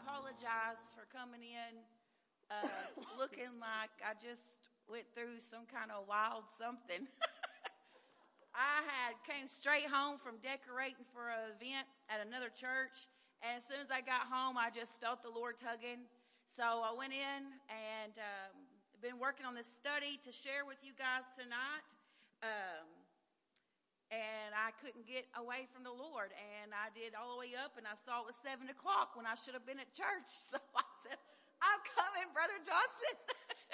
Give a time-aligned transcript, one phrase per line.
[0.00, 1.76] apologize for coming in
[2.48, 2.64] uh,
[3.20, 7.04] looking like I just went through some kind of wild something.
[8.56, 13.06] I had came straight home from decorating for an event at another church,
[13.44, 16.08] and as soon as I got home, I just felt the Lord tugging.
[16.48, 17.40] So I went in
[17.70, 18.52] and um,
[18.98, 21.84] been working on this study to share with you guys tonight.
[22.42, 22.99] Um,
[24.10, 26.34] and I couldn't get away from the Lord.
[26.34, 29.24] And I did all the way up, and I saw it was seven o'clock when
[29.24, 30.30] I should have been at church.
[30.50, 31.18] So I said,
[31.62, 33.14] I'm coming, Brother Johnson.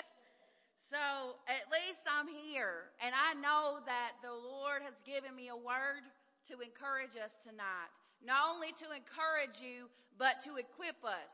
[0.92, 2.92] so at least I'm here.
[3.00, 6.04] And I know that the Lord has given me a word
[6.52, 7.90] to encourage us tonight.
[8.20, 9.88] Not only to encourage you,
[10.20, 11.32] but to equip us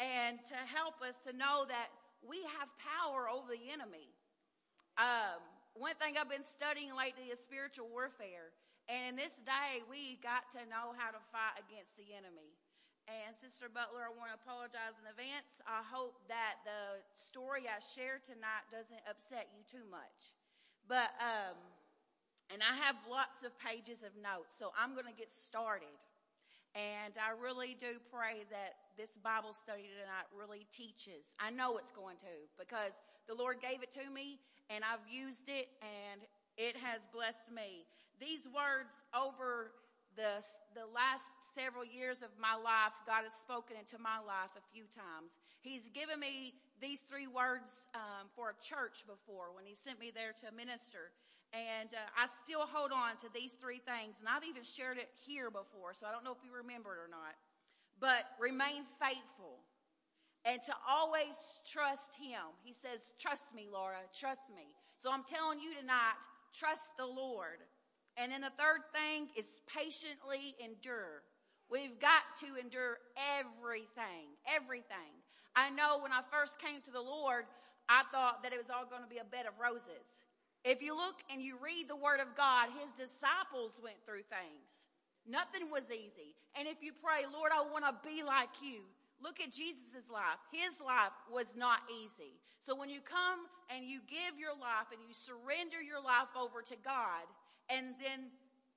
[0.00, 1.92] and to help us to know that
[2.24, 4.08] we have power over the enemy.
[4.96, 5.42] Um,
[5.74, 8.54] one thing I've been studying lately is spiritual warfare.
[8.88, 12.56] And in this day, we got to know how to fight against the enemy.
[13.08, 15.60] And Sister Butler, I want to apologize in advance.
[15.64, 20.36] I hope that the story I share tonight doesn't upset you too much.
[20.88, 21.56] But, um,
[22.52, 25.96] and I have lots of pages of notes, so I'm going to get started.
[26.76, 31.32] And I really do pray that this Bible study tonight really teaches.
[31.40, 32.92] I know it's going to because
[33.24, 36.20] the Lord gave it to me and I've used it and
[36.56, 37.86] it has blessed me.
[38.20, 39.72] These words over
[40.18, 40.42] the,
[40.74, 44.90] the last several years of my life, God has spoken into my life a few
[44.90, 45.30] times.
[45.62, 50.10] He's given me these three words um, for a church before when He sent me
[50.10, 51.14] there to minister.
[51.54, 54.20] And uh, I still hold on to these three things.
[54.20, 57.00] And I've even shared it here before, so I don't know if you remember it
[57.00, 57.38] or not.
[58.02, 59.62] But remain faithful
[60.48, 61.36] and to always
[61.68, 62.40] trust Him.
[62.64, 64.72] He says, Trust me, Laura, trust me.
[64.96, 66.24] So I'm telling you tonight,
[66.56, 67.60] trust the Lord.
[68.16, 71.22] And then the third thing is patiently endure.
[71.70, 75.12] We've got to endure everything, everything.
[75.54, 77.44] I know when I first came to the Lord,
[77.92, 80.24] I thought that it was all going to be a bed of roses.
[80.64, 84.88] If you look and you read the Word of God, His disciples went through things.
[85.28, 86.32] Nothing was easy.
[86.56, 88.88] And if you pray, Lord, I want to be like you,
[89.22, 90.38] look at Jesus' life.
[90.50, 92.38] His life was not easy.
[92.60, 96.62] So when you come and you give your life and you surrender your life over
[96.62, 97.26] to God,
[97.68, 98.32] and then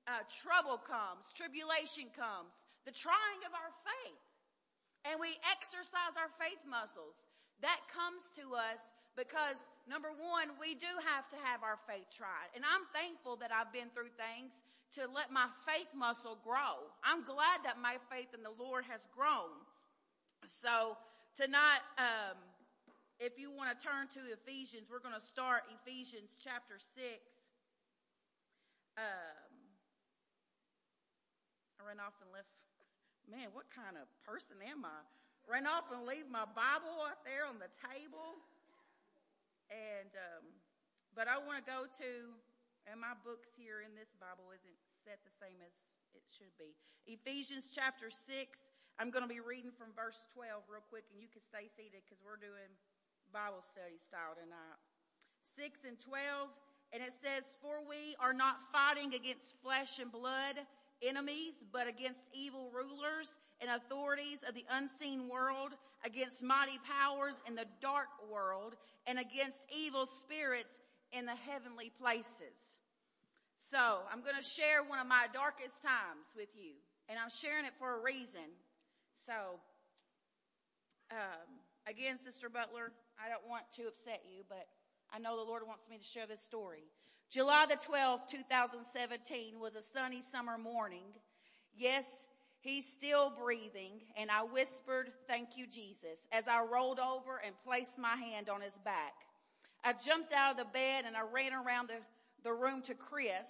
[0.06, 2.52] uh, trouble comes, tribulation comes,
[2.84, 4.24] the trying of our faith.
[5.06, 7.26] And we exercise our faith muscles.
[7.62, 8.82] That comes to us
[9.14, 12.50] because number one, we do have to have our faith tried.
[12.54, 14.62] And I'm thankful that I've been through things
[14.98, 16.86] to let my faith muscle grow.
[17.02, 19.56] I'm glad that my faith in the Lord has grown.
[20.50, 20.98] So
[21.38, 22.34] tonight, um,
[23.22, 26.98] if you want to turn to Ephesians, we're going to start Ephesians chapter 6.
[28.98, 29.52] Um,
[31.78, 32.50] I ran off and left.
[33.30, 35.00] Man, what kind of person am I?
[35.46, 38.42] Ran off and leave my Bible up there on the table.
[39.70, 40.44] And, um,
[41.14, 42.10] but I want to go to,
[42.90, 45.74] and my books here in this Bible isn't set the same as
[46.18, 46.74] it should be.
[47.06, 48.18] Ephesians chapter 6.
[48.98, 52.04] I'm going to be reading from verse 12 real quick, and you can stay seated
[52.04, 52.70] because we're doing
[53.32, 54.80] Bible study style tonight.
[55.56, 56.48] 6 and 12.
[56.92, 60.60] And it says, For we are not fighting against flesh and blood
[61.00, 65.72] enemies, but against evil rulers and authorities of the unseen world,
[66.04, 68.74] against mighty powers in the dark world,
[69.06, 70.74] and against evil spirits
[71.12, 72.56] in the heavenly places.
[73.58, 76.76] So I'm going to share one of my darkest times with you,
[77.08, 78.52] and I'm sharing it for a reason.
[79.24, 79.60] So,
[81.12, 81.46] um,
[81.86, 82.90] again, Sister Butler,
[83.24, 84.66] I don't want to upset you, but
[85.14, 86.82] I know the Lord wants me to share this story.
[87.30, 91.04] July the 12th, 2017 was a sunny summer morning.
[91.72, 92.04] Yes,
[92.62, 97.98] he's still breathing and I whispered, thank you, Jesus, as I rolled over and placed
[97.98, 99.14] my hand on his back.
[99.84, 102.00] I jumped out of the bed and I ran around the,
[102.42, 103.48] the room to Chris.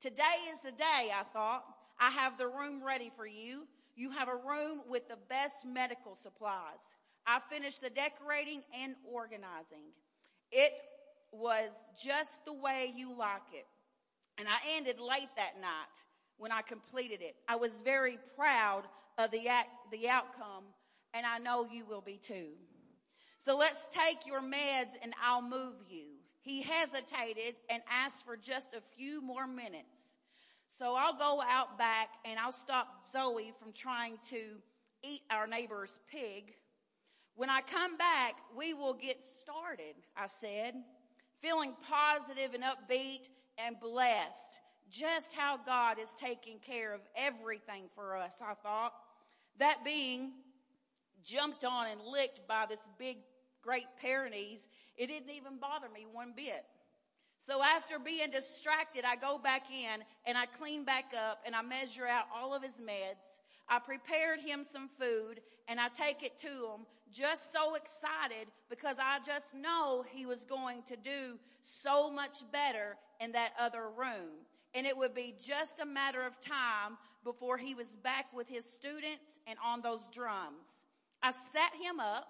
[0.00, 1.64] Today is the day, I thought.
[2.00, 3.68] I have the room ready for you.
[3.94, 6.80] You have a room with the best medical supplies.
[7.26, 9.92] I finished the decorating and organizing.
[10.50, 10.72] It
[11.30, 11.70] was
[12.02, 13.66] just the way you like it.
[14.38, 15.96] And I ended late that night
[16.38, 17.36] when I completed it.
[17.48, 18.84] I was very proud
[19.18, 20.64] of the, act, the outcome
[21.14, 22.48] and I know you will be too.
[23.38, 26.06] So let's take your meds and I'll move you.
[26.40, 30.11] He hesitated and asked for just a few more minutes.
[30.82, 34.40] So I'll go out back and I'll stop Zoe from trying to
[35.04, 36.54] eat our neighbor's pig.
[37.36, 40.74] When I come back, we will get started, I said
[41.40, 44.60] feeling positive and upbeat and blessed.
[44.90, 48.92] Just how God is taking care of everything for us, I thought.
[49.60, 50.32] That being
[51.22, 53.18] jumped on and licked by this big,
[53.62, 56.64] great Pyrenees, it didn't even bother me one bit.
[57.46, 61.62] So after being distracted, I go back in and I clean back up and I
[61.62, 63.38] measure out all of his meds.
[63.68, 68.96] I prepared him some food and I take it to him just so excited because
[68.98, 74.46] I just know he was going to do so much better in that other room.
[74.74, 78.64] And it would be just a matter of time before he was back with his
[78.64, 80.66] students and on those drums.
[81.22, 82.26] I sat him up.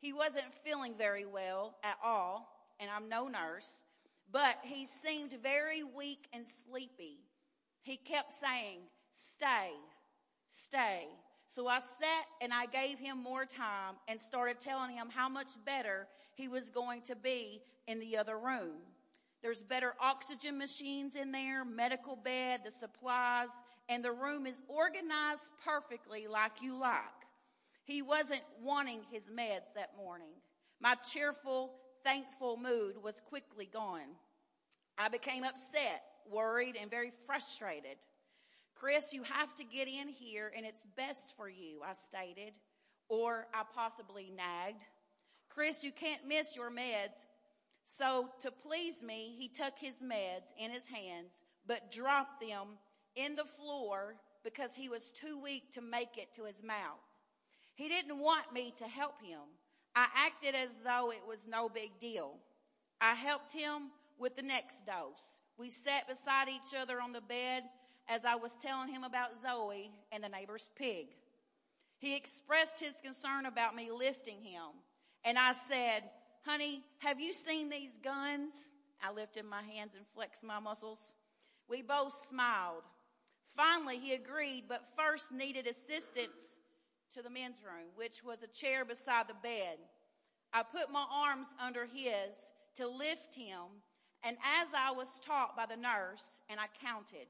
[0.00, 2.48] He wasn't feeling very well at all,
[2.80, 3.84] and I'm no nurse,
[4.32, 7.18] but he seemed very weak and sleepy.
[7.82, 8.80] He kept saying,
[9.12, 9.72] stay,
[10.48, 11.06] stay.
[11.46, 15.50] So I sat and I gave him more time and started telling him how much
[15.66, 18.78] better he was going to be in the other room.
[19.42, 23.50] There's better oxygen machines in there, medical bed, the supplies,
[23.88, 27.02] and the room is organized perfectly like you like.
[27.84, 30.32] He wasn't wanting his meds that morning.
[30.80, 31.72] My cheerful,
[32.04, 34.16] thankful mood was quickly gone.
[34.98, 37.96] I became upset, worried, and very frustrated.
[38.74, 42.52] Chris, you have to get in here and it's best for you, I stated,
[43.08, 44.84] or I possibly nagged.
[45.48, 47.26] Chris, you can't miss your meds.
[47.84, 51.32] So to please me, he took his meds in his hands,
[51.66, 52.78] but dropped them
[53.16, 57.00] in the floor because he was too weak to make it to his mouth.
[57.74, 59.40] He didn't want me to help him.
[59.94, 62.34] I acted as though it was no big deal.
[63.00, 65.40] I helped him with the next dose.
[65.58, 67.64] We sat beside each other on the bed
[68.08, 71.08] as I was telling him about Zoe and the neighbor's pig.
[71.98, 74.62] He expressed his concern about me lifting him.
[75.24, 76.02] And I said,
[76.44, 78.54] honey, have you seen these guns?
[79.02, 81.14] I lifted my hands and flexed my muscles.
[81.68, 82.82] We both smiled.
[83.56, 86.58] Finally, he agreed, but first needed assistance
[87.14, 89.78] to the men's room, which was a chair beside the bed.
[90.52, 93.82] I put my arms under his to lift him,
[94.22, 97.26] and as I was taught by the nurse, and I counted.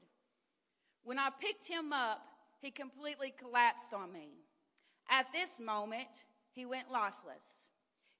[1.03, 2.25] When I picked him up,
[2.61, 4.29] he completely collapsed on me.
[5.09, 6.07] At this moment,
[6.51, 7.67] he went lifeless.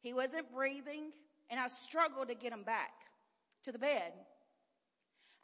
[0.02, 1.12] He wasn't breathing,
[1.50, 2.92] and I struggled to get him back
[3.64, 4.12] to the bed.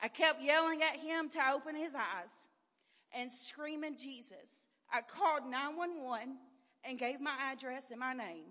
[0.02, 2.32] I kept yelling at him to open his eyes
[3.14, 4.69] and screaming Jesus.
[4.92, 6.36] I called 911
[6.84, 8.46] and gave my address and my name.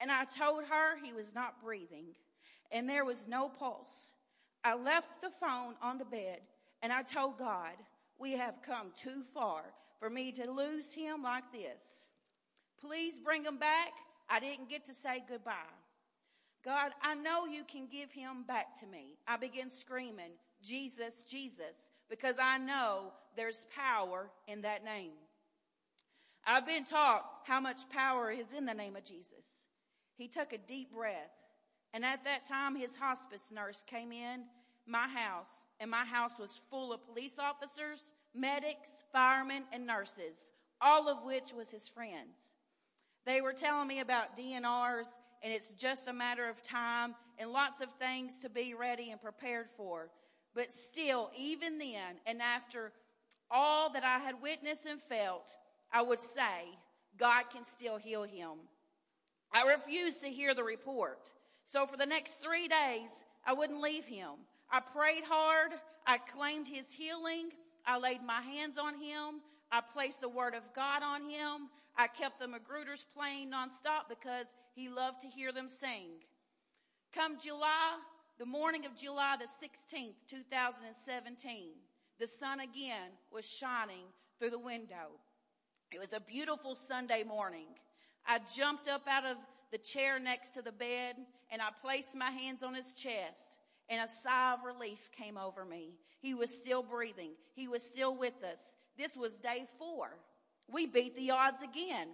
[0.00, 2.14] And I told her he was not breathing
[2.70, 4.12] and there was no pulse.
[4.64, 6.40] I left the phone on the bed
[6.82, 7.74] and I told God,
[8.18, 9.62] we have come too far
[9.98, 12.06] for me to lose him like this.
[12.80, 13.92] Please bring him back.
[14.28, 15.52] I didn't get to say goodbye.
[16.64, 19.16] God, I know you can give him back to me.
[19.26, 20.32] I began screaming,
[20.62, 25.12] Jesus, Jesus, because I know there's power in that name.
[26.50, 29.44] I've been taught how much power is in the name of Jesus.
[30.16, 31.30] He took a deep breath,
[31.92, 34.44] and at that time, his hospice nurse came in
[34.86, 41.06] my house, and my house was full of police officers, medics, firemen, and nurses, all
[41.10, 42.38] of which was his friends.
[43.26, 45.08] They were telling me about DNRs,
[45.42, 49.20] and it's just a matter of time and lots of things to be ready and
[49.20, 50.08] prepared for.
[50.54, 52.92] But still, even then, and after
[53.50, 55.46] all that I had witnessed and felt,
[55.92, 56.78] I would say,
[57.16, 58.58] God can still heal him.
[59.52, 61.32] I refused to hear the report.
[61.64, 63.10] So for the next three days,
[63.44, 64.30] I wouldn't leave him.
[64.70, 65.72] I prayed hard.
[66.06, 67.50] I claimed his healing.
[67.86, 69.40] I laid my hands on him.
[69.70, 71.68] I placed the word of God on him.
[71.96, 76.08] I kept the Magruders playing nonstop because he loved to hear them sing.
[77.12, 77.98] Come July,
[78.38, 81.70] the morning of July the 16th, 2017,
[82.20, 84.04] the sun again was shining
[84.38, 85.18] through the window.
[85.90, 87.66] It was a beautiful Sunday morning.
[88.26, 89.38] I jumped up out of
[89.72, 91.16] the chair next to the bed
[91.50, 95.64] and I placed my hands on his chest and a sigh of relief came over
[95.64, 95.94] me.
[96.20, 97.30] He was still breathing.
[97.54, 98.74] He was still with us.
[98.98, 100.10] This was day four.
[100.70, 102.08] We beat the odds again.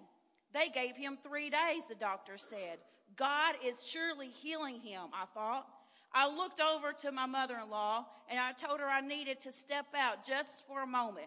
[0.52, 2.78] They gave him three days, the doctor said.
[3.16, 5.66] God is surely healing him, I thought.
[6.12, 10.24] I looked over to my mother-in-law and I told her I needed to step out
[10.24, 11.26] just for a moment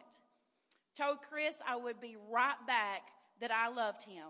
[0.98, 3.02] told Chris I would be right back,
[3.40, 4.28] that I loved him.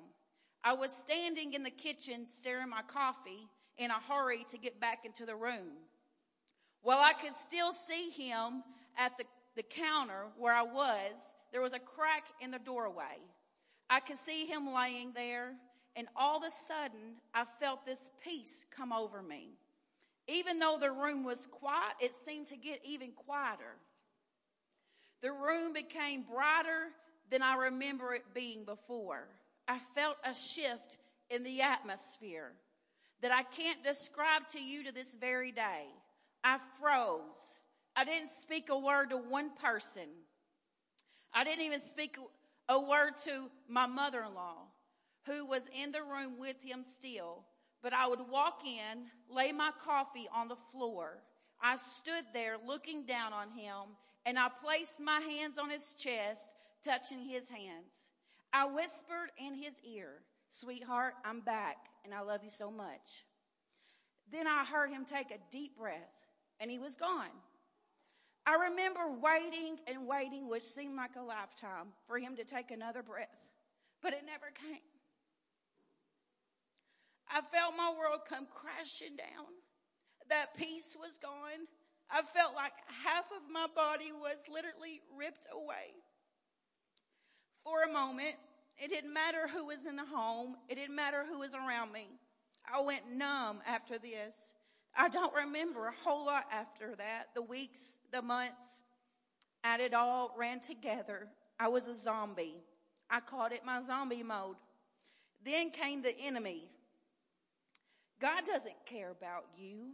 [0.63, 3.47] I was standing in the kitchen stirring my coffee
[3.77, 5.77] in a hurry to get back into the room.
[6.81, 8.63] While I could still see him
[8.97, 9.23] at the,
[9.55, 13.21] the counter where I was, there was a crack in the doorway.
[13.89, 15.53] I could see him laying there,
[15.95, 19.51] and all of a sudden, I felt this peace come over me.
[20.27, 23.77] Even though the room was quiet, it seemed to get even quieter.
[25.21, 26.89] The room became brighter
[27.29, 29.27] than I remember it being before.
[29.67, 30.97] I felt a shift
[31.29, 32.53] in the atmosphere
[33.21, 35.85] that I can't describe to you to this very day.
[36.43, 37.59] I froze.
[37.95, 40.07] I didn't speak a word to one person.
[41.33, 42.17] I didn't even speak
[42.69, 44.67] a word to my mother-in-law
[45.25, 47.43] who was in the room with him still.
[47.81, 51.23] But I would walk in, lay my coffee on the floor.
[51.61, 53.95] I stood there looking down on him
[54.27, 56.49] and I placed my hands on his chest,
[56.83, 58.09] touching his hands.
[58.51, 60.09] I whispered in his ear,
[60.49, 63.23] sweetheart, I'm back and I love you so much.
[64.29, 66.11] Then I heard him take a deep breath
[66.59, 67.31] and he was gone.
[68.45, 73.03] I remember waiting and waiting, which seemed like a lifetime, for him to take another
[73.03, 73.27] breath,
[74.01, 74.81] but it never came.
[77.29, 79.47] I felt my world come crashing down.
[80.29, 81.67] That peace was gone.
[82.09, 82.73] I felt like
[83.03, 85.93] half of my body was literally ripped away.
[87.63, 88.35] For a moment,
[88.77, 90.55] it didn't matter who was in the home.
[90.69, 92.07] It didn't matter who was around me.
[92.71, 94.35] I went numb after this.
[94.95, 97.27] I don't remember a whole lot after that.
[97.35, 98.67] The weeks, the months,
[99.63, 101.27] and it all ran together.
[101.59, 102.55] I was a zombie.
[103.09, 104.55] I called it my zombie mode.
[105.43, 106.69] Then came the enemy.
[108.19, 109.91] God doesn't care about you.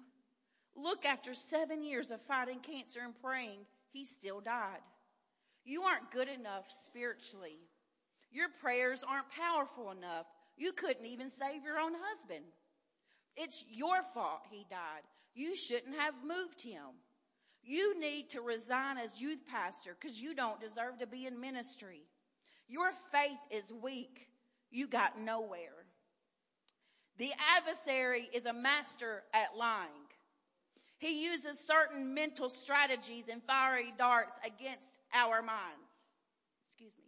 [0.76, 3.60] Look, after seven years of fighting cancer and praying,
[3.92, 4.82] he still died.
[5.66, 7.60] You aren't good enough spiritually.
[8.32, 10.26] Your prayers aren't powerful enough.
[10.58, 12.46] You couldn't even save your own husband.
[13.36, 15.04] It's your fault he died.
[15.34, 16.98] You shouldn't have moved him.
[17.64, 22.02] You need to resign as youth pastor because you don't deserve to be in ministry.
[22.68, 24.28] Your faith is weak.
[24.70, 25.86] You got nowhere.
[27.18, 29.90] The adversary is a master at lying.
[31.04, 35.92] He uses certain mental strategies and fiery darts against our minds.
[36.70, 37.04] Excuse me.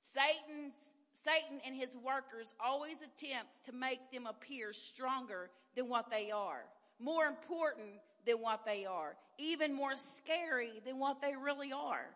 [0.00, 0.72] Satan's,
[1.12, 6.64] Satan and his workers always attempts to make them appear stronger than what they are,
[6.98, 12.06] more important than what they are, even more scary than what they really are.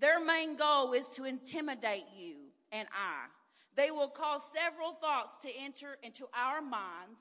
[0.00, 2.36] Their main goal is to intimidate you
[2.70, 3.26] and I.
[3.74, 7.18] They will cause several thoughts to enter into our minds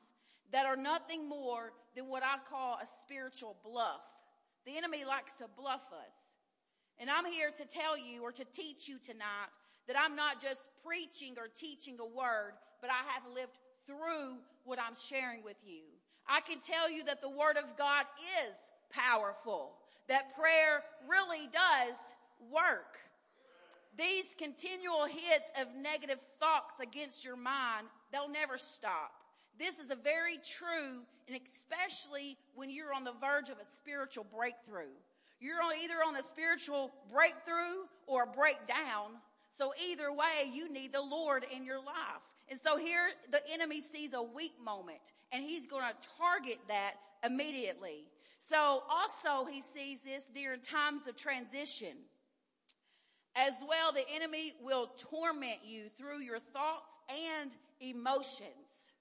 [0.52, 4.02] that are nothing more than what I call a spiritual bluff.
[4.66, 6.16] The enemy likes to bluff us.
[6.98, 9.52] And I'm here to tell you or to teach you tonight
[9.88, 14.80] that I'm not just preaching or teaching a word, but I have lived through what
[14.80, 15.82] I'm sharing with you.
[16.28, 18.06] I can tell you that the Word of God
[18.48, 18.56] is
[18.90, 19.74] powerful,
[20.08, 21.96] that prayer really does
[22.52, 22.98] work.
[23.98, 29.12] These continual hits of negative thoughts against your mind, they'll never stop.
[29.58, 34.26] This is a very true, and especially when you're on the verge of a spiritual
[34.36, 34.94] breakthrough.
[35.40, 39.20] You're either on a spiritual breakthrough or a breakdown.
[39.58, 42.24] So either way, you need the Lord in your life.
[42.50, 46.94] And so here the enemy sees a weak moment and he's going to target that
[47.24, 48.08] immediately.
[48.40, 51.98] So also he sees this during times of transition.
[53.36, 58.94] As well, the enemy will torment you through your thoughts and emotions.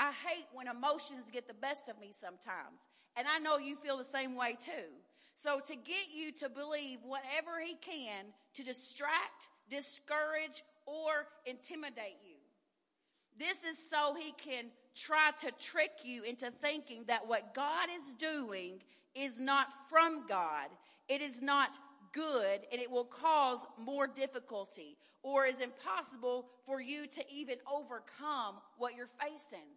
[0.00, 2.80] I hate when emotions get the best of me sometimes.
[3.16, 4.88] And I know you feel the same way too.
[5.34, 12.36] So to get you to believe whatever he can to distract, discourage, or intimidate you.
[13.38, 18.14] This is so he can try to trick you into thinking that what God is
[18.14, 18.82] doing
[19.14, 20.68] is not from God.
[21.10, 21.70] It is not
[22.12, 28.56] good and it will cause more difficulty or is impossible for you to even overcome
[28.78, 29.68] what you're facing.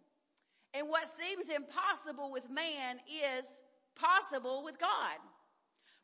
[0.74, 3.46] And what seems impossible with man is
[3.94, 5.18] possible with God.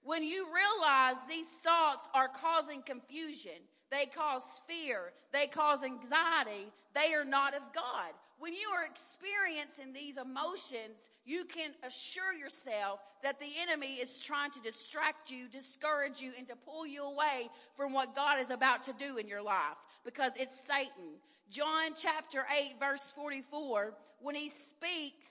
[0.02, 7.12] When you realize these thoughts are causing confusion, they cause fear, they cause anxiety, they
[7.14, 8.12] are not of God.
[8.38, 14.50] When you are experiencing these emotions, you can assure yourself that the enemy is trying
[14.52, 18.84] to distract you, discourage you, and to pull you away from what God is about
[18.84, 21.18] to do in your life because it's Satan.
[21.50, 25.26] John chapter 8 verse 44, when he speaks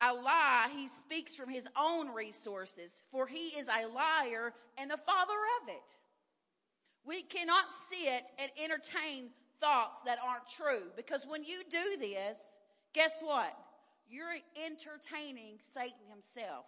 [0.00, 4.96] a lie, he speaks from his own resources, for he is a liar and the
[4.96, 5.96] father of it.
[7.04, 9.30] We cannot sit and entertain
[9.60, 12.38] thoughts that aren't true because when you do this,
[12.94, 13.54] guess what?
[14.08, 16.64] You're entertaining Satan himself.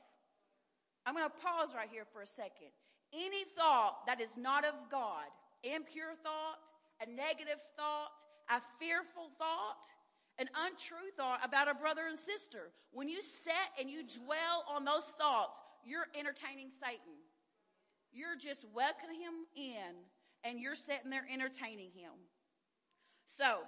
[1.07, 2.73] I'm going to pause right here for a second.
[3.13, 5.27] Any thought that is not of God,
[5.63, 6.59] impure thought,
[7.01, 8.13] a negative thought,
[8.51, 9.85] a fearful thought,
[10.39, 12.71] an untrue thought about a brother and sister.
[12.93, 17.19] When you set and you dwell on those thoughts, you're entertaining Satan.
[18.13, 19.95] You're just welcoming him in
[20.45, 22.13] and you're sitting there entertaining him.
[23.39, 23.61] So,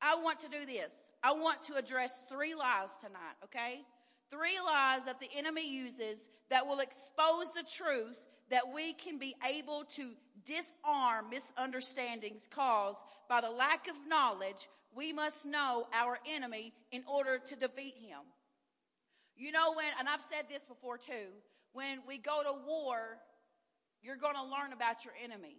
[0.00, 0.92] I want to do this.
[1.22, 3.82] I want to address three lies tonight, okay?
[4.30, 8.18] Three lies that the enemy uses that will expose the truth
[8.50, 10.10] that we can be able to
[10.44, 14.68] disarm misunderstandings caused by the lack of knowledge.
[14.94, 18.20] We must know our enemy in order to defeat him.
[19.36, 21.32] You know when, and I've said this before too,
[21.72, 23.18] when we go to war,
[24.02, 25.56] you're going to learn about your enemy.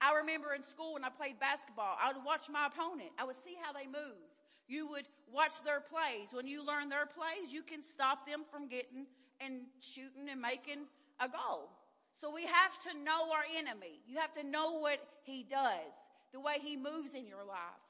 [0.00, 3.10] I remember in school when I played basketball, I would watch my opponent.
[3.18, 4.18] I would see how they move.
[4.66, 6.32] You would watch their plays.
[6.32, 9.06] When you learn their plays, you can stop them from getting
[9.40, 10.86] and shooting and making
[11.20, 11.70] a goal.
[12.18, 14.02] So we have to know our enemy.
[14.06, 15.94] You have to know what he does,
[16.34, 17.82] the way he moves in your life.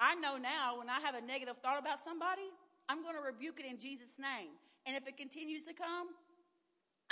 [0.00, 2.48] I know now when I have a negative thought about somebody,
[2.88, 4.56] I'm going to rebuke it in Jesus' name.
[4.86, 6.08] And if it continues to come,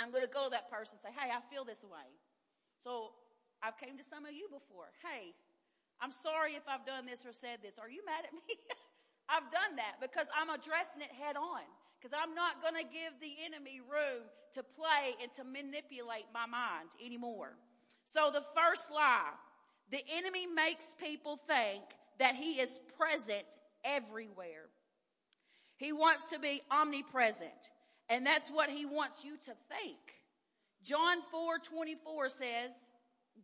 [0.01, 2.09] I'm going to go to that person and say, Hey, I feel this way.
[2.81, 3.13] So
[3.61, 4.89] I've came to some of you before.
[5.05, 5.37] Hey,
[6.01, 7.77] I'm sorry if I've done this or said this.
[7.77, 8.57] Are you mad at me?
[9.29, 11.65] I've done that because I'm addressing it head on.
[11.99, 14.23] Because I'm not going to give the enemy room
[14.53, 17.53] to play and to manipulate my mind anymore.
[18.03, 19.31] So the first lie,
[19.91, 21.83] the enemy makes people think
[22.19, 23.45] that he is present
[23.83, 24.69] everywhere.
[25.77, 27.71] He wants to be omnipresent.
[28.09, 29.97] And that's what he wants you to think.
[30.83, 32.71] John 4 24 says,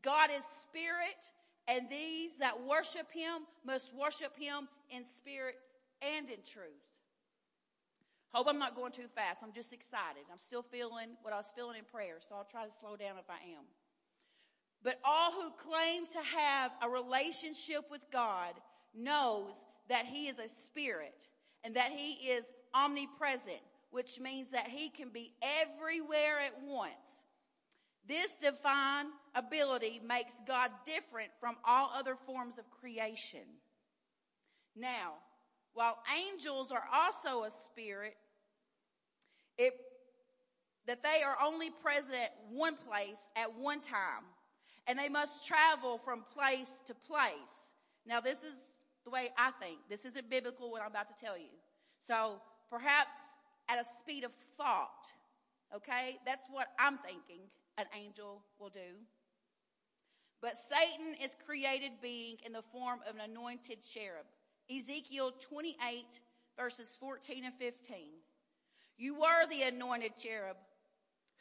[0.02, 1.20] God is spirit,
[1.68, 5.56] and these that worship him must worship him in spirit
[6.02, 6.93] and in truth.
[8.34, 9.44] Hope I'm not going too fast.
[9.44, 10.24] I'm just excited.
[10.32, 13.18] I'm still feeling what I was feeling in prayer, so I'll try to slow down
[13.20, 13.64] if I am.
[14.84, 18.54] But all who claim to have a relationship with God
[18.96, 19.54] knows
[19.88, 21.28] that he is a spirit
[21.64, 23.62] and that he is omnipresent,
[23.92, 26.92] which means that he can be everywhere at once.
[28.08, 33.46] This divine ability makes God different from all other forms of creation.
[34.76, 35.14] Now,
[35.74, 38.16] while angels are also a spirit,
[39.58, 39.74] it,
[40.88, 44.26] that they are only present one place at one time,
[44.88, 47.72] and they must travel from place to place.
[48.06, 48.56] Now, this is
[49.06, 49.80] the way I think.
[49.90, 51.54] This isn't biblical what I'm about to tell you.
[52.00, 53.18] So perhaps
[53.70, 55.08] at a speed of thought,
[55.76, 56.18] okay?
[56.26, 57.46] That's what I'm thinking
[57.78, 59.00] an angel will do.
[60.42, 64.26] But Satan is created being in the form of an anointed cherub.
[64.70, 66.20] Ezekiel 28
[66.58, 67.98] verses 14 and 15.
[68.98, 70.58] You were the anointed cherub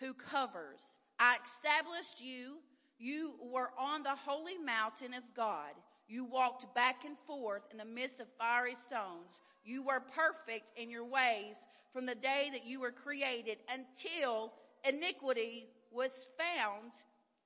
[0.01, 0.81] who covers.
[1.19, 2.57] I established you.
[2.99, 5.73] You were on the holy mountain of God.
[6.09, 9.41] You walked back and forth in the midst of fiery stones.
[9.65, 11.57] You were perfect in your ways
[11.93, 14.53] from the day that you were created until
[14.89, 16.91] iniquity was found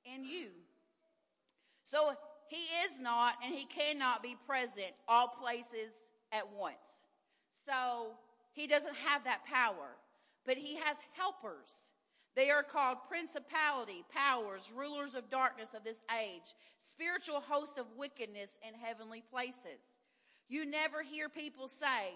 [0.05, 0.47] in you.
[1.83, 2.13] So
[2.49, 5.93] he is not and he cannot be present all places
[6.31, 7.05] at once.
[7.65, 8.11] So
[8.57, 9.95] he doesn't have that power,
[10.45, 11.87] but he has helpers
[12.37, 18.59] they are called principality, powers, rulers of darkness of this age, spiritual hosts of wickedness
[18.61, 19.81] in heavenly places.
[20.47, 22.13] You never hear people say,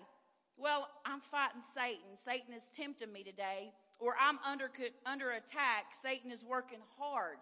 [0.57, 2.15] well, I'm fighting Satan.
[2.23, 3.71] Satan is tempting me today.
[3.99, 4.69] Or I'm under,
[5.07, 5.85] under attack.
[5.99, 7.37] Satan is working hard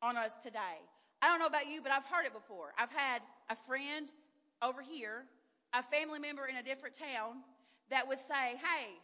[0.00, 0.80] on us today.
[1.20, 2.72] I don't know about you, but I've heard it before.
[2.78, 4.08] I've had a friend
[4.62, 5.24] over here,
[5.74, 7.42] a family member in a different town
[7.90, 8.98] that would say, hey,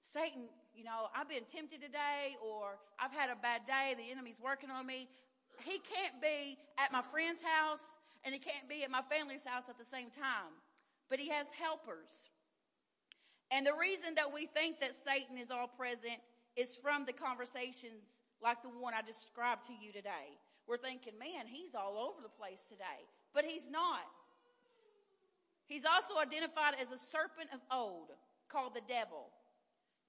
[0.00, 4.40] Satan you know, I've been tempted today or I've had a bad day, the enemy's
[4.40, 5.08] working on me.
[5.60, 7.84] He can't be at my friend's house
[8.24, 10.56] and he can't be at my family's house at the same time.
[11.08, 12.30] But he has helpers.
[13.50, 16.22] And the reason that we think that Satan is all present
[16.56, 20.38] is from the conversations like the one I described to you today.
[20.68, 23.04] We're thinking, man, he's all over the place today.
[23.34, 24.06] But he's not.
[25.70, 28.10] He's also identified as a serpent of old
[28.50, 29.30] called the devil.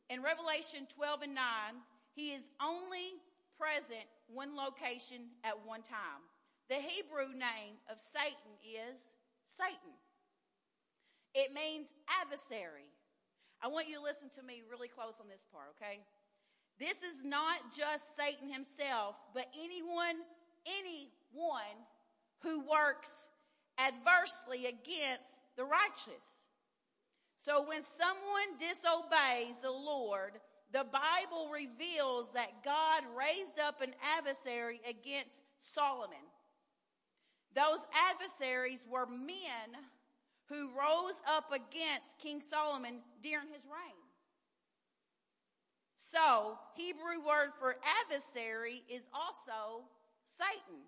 [0.10, 1.46] In Revelation 12 and 9,
[2.18, 3.22] he is only
[3.62, 6.26] present one location at one time.
[6.66, 9.06] The Hebrew name of Satan is
[9.46, 9.94] Satan.
[11.38, 12.90] It means adversary.
[13.62, 16.02] I want you to listen to me really close on this part, okay?
[16.82, 20.26] This is not just Satan himself, but anyone,
[20.66, 21.78] anyone
[22.42, 23.30] who works
[23.78, 26.26] adversely against the righteous.
[27.38, 30.34] So when someone disobeys the Lord,
[30.72, 36.24] the Bible reveals that God raised up an adversary against Solomon.
[37.56, 37.80] Those
[38.12, 39.76] adversaries were men
[40.46, 44.02] who rose up against King Solomon during his reign.
[45.98, 49.84] So, Hebrew word for adversary is also
[50.28, 50.82] Satan.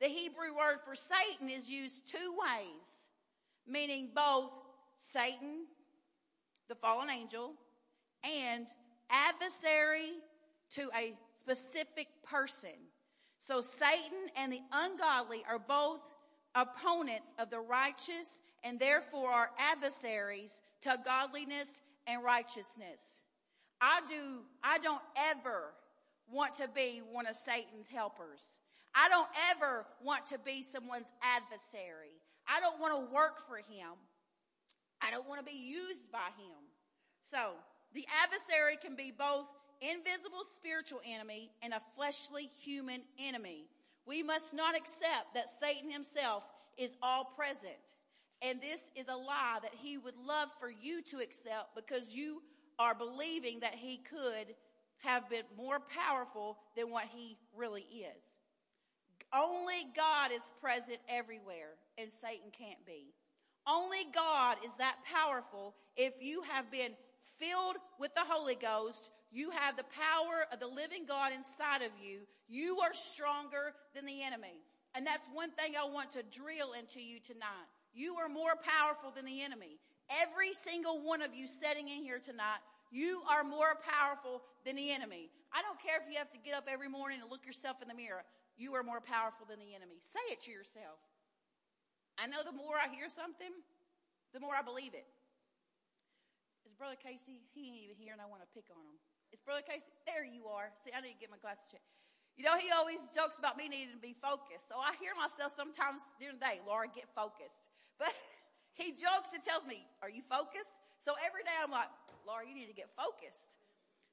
[0.00, 2.97] The Hebrew word for Satan is used two ways,
[3.68, 4.50] meaning both
[4.96, 5.66] Satan,
[6.68, 7.52] the fallen angel,
[8.24, 8.66] and
[9.10, 10.12] adversary
[10.70, 12.70] to a specific person.
[13.38, 16.00] So Satan and the ungodly are both
[16.54, 21.68] opponents of the righteous and therefore are adversaries to godliness
[22.06, 23.20] and righteousness.
[23.80, 25.72] I do, I don't ever
[26.30, 28.42] want to be one of Satan's helpers.
[28.94, 32.18] I don't ever want to be someone's adversary.
[32.48, 33.92] I don't want to work for him.
[35.00, 36.58] I don't want to be used by him.
[37.30, 37.52] So,
[37.94, 39.46] the adversary can be both
[39.80, 43.66] invisible spiritual enemy and a fleshly human enemy.
[44.06, 46.42] We must not accept that Satan himself
[46.76, 47.94] is all present.
[48.40, 52.42] And this is a lie that he would love for you to accept because you
[52.78, 54.54] are believing that he could
[54.98, 58.22] have been more powerful than what he really is.
[59.32, 63.12] Only God is present everywhere and Satan can't be.
[63.66, 66.92] Only God is that powerful if you have been
[67.38, 69.10] filled with the Holy Ghost.
[69.30, 72.20] You have the power of the living God inside of you.
[72.48, 74.62] You are stronger than the enemy.
[74.94, 77.68] And that's one thing I want to drill into you tonight.
[77.92, 79.78] You are more powerful than the enemy.
[80.08, 84.90] Every single one of you sitting in here tonight, you are more powerful than the
[84.90, 85.28] enemy.
[85.52, 87.88] I don't care if you have to get up every morning and look yourself in
[87.88, 88.24] the mirror.
[88.56, 90.00] You are more powerful than the enemy.
[90.00, 90.96] Say it to yourself.
[92.18, 93.54] I know the more I hear something,
[94.34, 95.06] the more I believe it.
[95.06, 96.68] it.
[96.68, 97.46] Is Brother Casey?
[97.54, 98.98] He ain't even here and I want to pick on him.
[99.30, 99.88] It's Brother Casey?
[100.04, 100.74] There you are.
[100.82, 101.86] See, I need to get my glasses checked.
[102.34, 104.70] You know, he always jokes about me needing to be focused.
[104.70, 107.58] So I hear myself sometimes during the day, Laura, get focused.
[107.98, 108.14] But
[108.78, 110.74] he jokes and tells me, Are you focused?
[110.98, 111.90] So every day I'm like,
[112.26, 113.58] Laura, you need to get focused.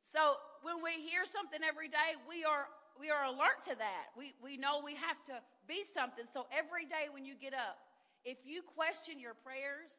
[0.09, 2.65] So when we hear something every day, we are
[2.97, 4.15] we are alert to that.
[4.17, 5.37] We we know we have to
[5.67, 6.25] be something.
[6.25, 7.77] So every day when you get up,
[8.25, 9.93] if you question your prayers,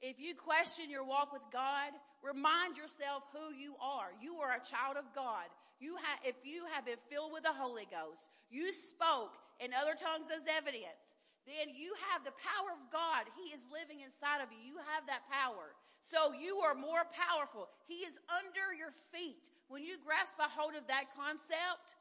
[0.00, 1.92] if you question your walk with God,
[2.24, 4.08] remind yourself who you are.
[4.16, 5.46] You are a child of God.
[5.78, 9.94] You have, if you have been filled with the Holy Ghost, you spoke in other
[9.94, 11.02] tongues as evidence,
[11.46, 13.28] then you have the power of God.
[13.36, 14.60] He is living inside of you.
[14.60, 15.76] You have that power.
[16.00, 17.68] So you are more powerful.
[17.88, 19.40] He is under your feet.
[19.68, 21.97] When you grasp a hold of that concept,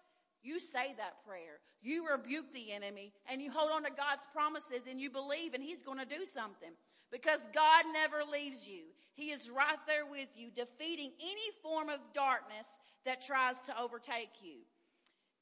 [0.47, 1.59] you say that prayer.
[1.81, 5.63] You rebuke the enemy and you hold on to God's promises and you believe and
[5.63, 6.71] He's going to do something
[7.11, 8.83] because God never leaves you.
[9.13, 12.67] He is right there with you, defeating any form of darkness
[13.05, 14.59] that tries to overtake you.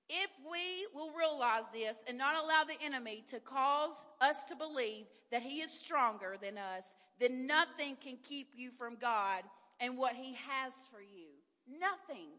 [0.07, 5.05] If we will realize this and not allow the enemy to cause us to believe
[5.31, 9.43] that he is stronger than us, then nothing can keep you from God
[9.79, 11.29] and what he has for you.
[11.67, 12.29] Nothing.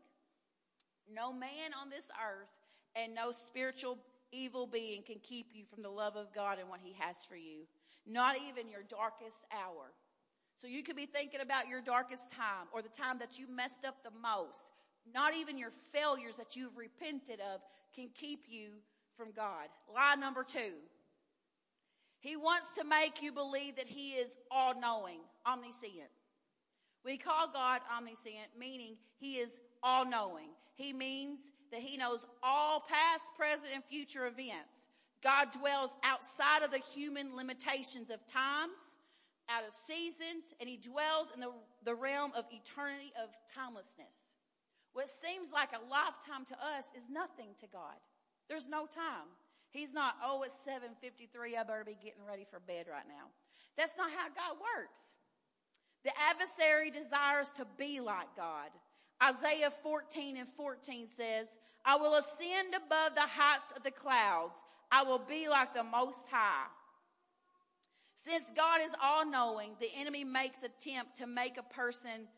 [1.12, 2.48] No man on this earth
[2.96, 3.98] and no spiritual
[4.32, 7.36] evil being can keep you from the love of God and what he has for
[7.36, 7.66] you.
[8.06, 9.92] Not even your darkest hour.
[10.60, 13.84] So you could be thinking about your darkest time or the time that you messed
[13.84, 14.72] up the most.
[15.12, 17.60] Not even your failures that you've repented of
[17.94, 18.70] can keep you
[19.16, 19.68] from God.
[19.94, 20.72] Lie number two.
[22.20, 26.10] He wants to make you believe that He is all knowing, omniscient.
[27.04, 30.48] We call God omniscient, meaning He is all knowing.
[30.74, 31.40] He means
[31.72, 34.86] that He knows all past, present, and future events.
[35.22, 38.78] God dwells outside of the human limitations of times,
[39.48, 41.52] out of seasons, and He dwells in the,
[41.84, 44.36] the realm of eternity of timelessness.
[44.92, 48.00] What seems like a lifetime to us is nothing to God.
[48.48, 49.28] There's no time.
[49.70, 51.56] He's not, oh, it's 753.
[51.56, 53.28] I better be getting ready for bed right now.
[53.76, 55.00] That's not how God works.
[56.04, 58.70] The adversary desires to be like God.
[59.22, 61.48] Isaiah 14 and 14 says,
[61.84, 64.54] I will ascend above the heights of the clouds.
[64.90, 66.66] I will be like the Most High.
[68.14, 72.28] Since God is all knowing, the enemy makes attempt to make a person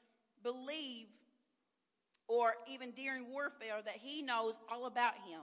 [0.43, 1.07] believe
[2.29, 5.41] or even during warfare that he knows all about him.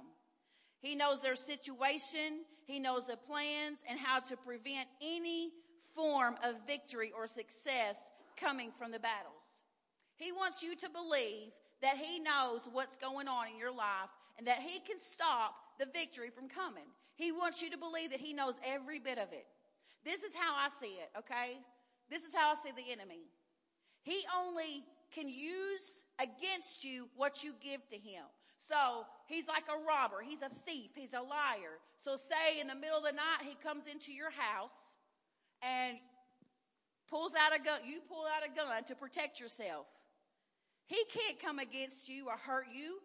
[0.79, 5.51] He knows their situation, he knows the plans, and how to prevent any
[5.95, 7.95] form of victory or success
[8.37, 9.34] coming from the battles.
[10.17, 11.51] He wants you to believe
[11.81, 15.85] that he knows what's going on in your life and that he can stop the
[15.85, 16.87] victory from coming.
[17.15, 19.45] He wants you to believe that he knows every bit of it.
[20.03, 21.59] This is how I see it, okay?
[22.09, 23.23] This is how I see the enemy.
[24.03, 28.23] He only can use against you what you give to him.
[28.57, 30.21] So he's like a robber.
[30.25, 30.91] He's a thief.
[30.95, 31.79] He's a liar.
[31.97, 34.75] So say in the middle of the night he comes into your house
[35.61, 35.97] and
[37.09, 37.79] pulls out a gun.
[37.85, 39.87] You pull out a gun to protect yourself.
[40.87, 42.99] He can't come against you or hurt you.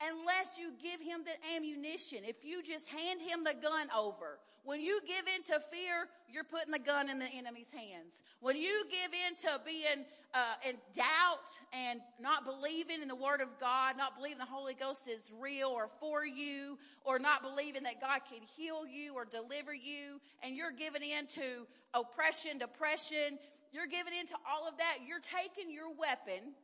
[0.00, 2.18] unless you give him the ammunition.
[2.22, 6.44] If you just hand him the gun over, when you give in to fear, you're
[6.44, 8.22] putting the gun in the enemy's hands.
[8.40, 13.40] When you give in to being uh, in doubt and not believing in the Word
[13.40, 17.82] of God, not believing the Holy Ghost is real or for you, or not believing
[17.84, 23.38] that God can heal you or deliver you, and you're giving in to oppression, depression,
[23.72, 26.54] you're giving in to all of that, you're taking your weapon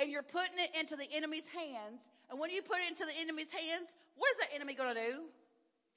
[0.00, 3.18] and you're putting it into the enemy's hands and when you put it into the
[3.20, 5.18] enemy's hands, what is that enemy going to do?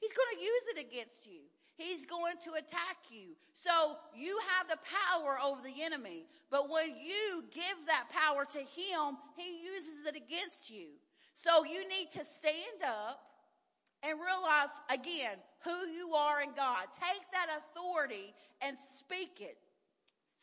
[0.01, 1.45] He's going to use it against you.
[1.77, 3.37] He's going to attack you.
[3.53, 6.25] So you have the power over the enemy.
[6.49, 10.97] But when you give that power to him, he uses it against you.
[11.35, 13.21] So you need to stand up
[14.01, 16.85] and realize again who you are in God.
[16.99, 19.57] Take that authority and speak it.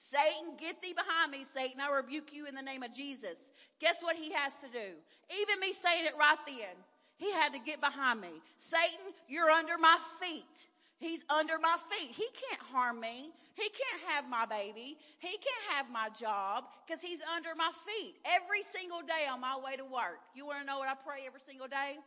[0.00, 1.78] Satan, get thee behind me, Satan.
[1.78, 3.52] I rebuke you in the name of Jesus.
[3.80, 4.96] Guess what he has to do?
[5.28, 6.72] Even me saying it right then,
[7.18, 8.40] he had to get behind me.
[8.56, 10.68] Satan, you're under my feet.
[11.00, 12.10] He's under my feet.
[12.12, 13.30] He can't harm me.
[13.54, 14.96] He can't have my baby.
[15.18, 19.58] He can't have my job because he's under my feet every single day on my
[19.58, 20.20] way to work.
[20.34, 21.98] You want to know what I pray every single day?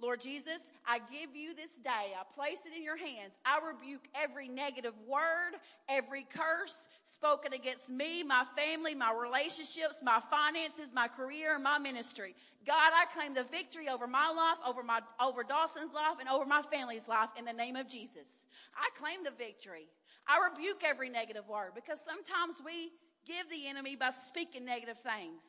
[0.00, 1.90] Lord Jesus, I give you this day.
[1.90, 3.32] I place it in your hands.
[3.44, 5.54] I rebuke every negative word,
[5.88, 12.34] every curse spoken against me, my family, my relationships, my finances, my career, my ministry.
[12.66, 16.44] God, I claim the victory over my life, over my, over Dawson's life, and over
[16.44, 18.46] my family's life in the name of Jesus.
[18.76, 19.86] I claim the victory.
[20.26, 22.90] I rebuke every negative word because sometimes we
[23.26, 25.42] give the enemy by speaking negative things.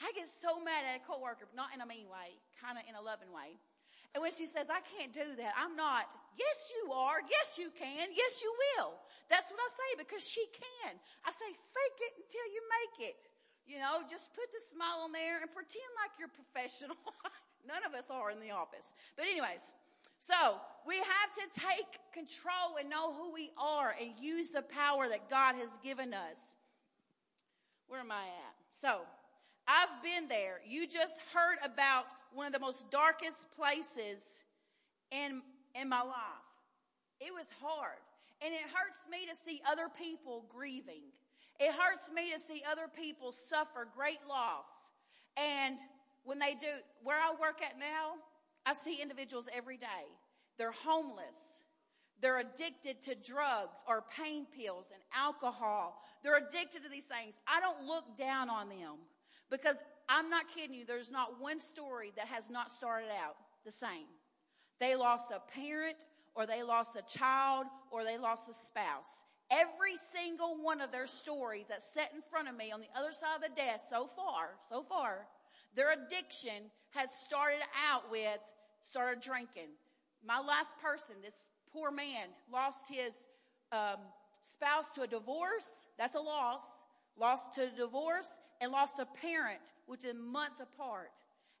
[0.00, 2.94] I get so mad at a coworker, not in a mean way, kind of in
[2.94, 3.60] a loving way.
[4.14, 7.22] And when she says, I can't do that, I'm not, yes, you are.
[7.30, 8.10] Yes, you can.
[8.10, 8.98] Yes, you will.
[9.30, 10.98] That's what I say because she can.
[11.22, 13.30] I say, fake it until you make it.
[13.70, 16.98] You know, just put the smile on there and pretend like you're professional.
[17.70, 18.90] None of us are in the office.
[19.14, 19.62] But anyways,
[20.18, 25.08] so we have to take control and know who we are and use the power
[25.08, 26.58] that God has given us.
[27.86, 28.54] Where am I at?
[28.80, 29.02] So
[29.66, 30.60] I've been there.
[30.66, 34.22] You just heard about one of the most darkest places
[35.10, 35.42] in,
[35.74, 36.46] in my life.
[37.20, 37.98] It was hard.
[38.42, 41.02] And it hurts me to see other people grieving.
[41.58, 44.66] It hurts me to see other people suffer great loss.
[45.36, 45.78] And
[46.24, 46.66] when they do,
[47.02, 48.14] where I work at now,
[48.64, 50.08] I see individuals every day.
[50.56, 51.36] They're homeless.
[52.20, 56.02] They're addicted to drugs or pain pills and alcohol.
[56.22, 57.34] They're addicted to these things.
[57.46, 58.96] I don't look down on them
[59.50, 59.76] because
[60.10, 60.84] I'm not kidding you.
[60.84, 64.10] There's not one story that has not started out the same.
[64.80, 69.24] They lost a parent or they lost a child or they lost a spouse.
[69.52, 73.12] Every single one of their stories that's set in front of me on the other
[73.12, 75.26] side of the desk so far, so far,
[75.76, 78.40] their addiction has started out with
[78.80, 79.70] started drinking.
[80.26, 83.12] My last person, this poor man, lost his
[83.70, 83.98] um,
[84.42, 85.86] spouse to a divorce.
[85.98, 86.64] That's a loss.
[87.16, 88.28] Lost to a divorce
[88.60, 91.10] and lost a parent within months apart.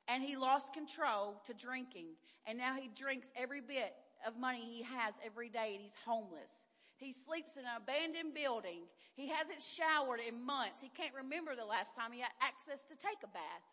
[0.08, 2.16] And he lost control to drinking.
[2.46, 3.94] And now he drinks every bit
[4.26, 6.50] of money he has every day and he's homeless.
[6.96, 8.84] He sleeps in an abandoned building.
[9.14, 10.82] He hasn't showered in months.
[10.82, 13.64] He can't remember the last time he had access to take a bath.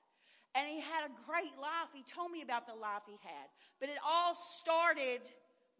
[0.56, 1.92] And he had a great life.
[1.94, 3.52] He told me about the life he had.
[3.82, 5.28] But it all started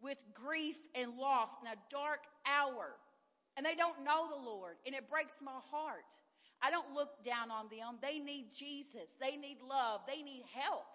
[0.00, 2.94] with grief and loss in a dark hour.
[3.56, 4.76] And they don't know the Lord.
[4.84, 6.12] And it breaks my heart.
[6.62, 7.98] I don't look down on them.
[8.02, 9.14] They need Jesus.
[9.20, 10.02] They need love.
[10.06, 10.86] They need help.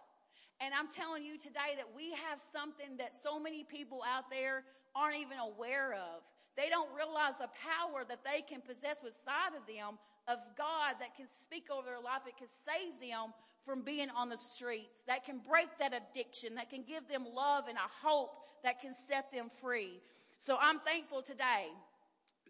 [0.60, 4.64] And I'm telling you today that we have something that so many people out there
[4.96, 6.24] aren't even aware of.
[6.56, 9.98] They don't realize the power that they can possess inside of them
[10.28, 12.22] of God that can speak over their life.
[12.28, 13.34] It can save them
[13.66, 17.66] from being on the streets, that can break that addiction, that can give them love
[17.70, 18.32] and a hope
[18.64, 20.02] that can set them free.
[20.38, 21.68] So I'm thankful today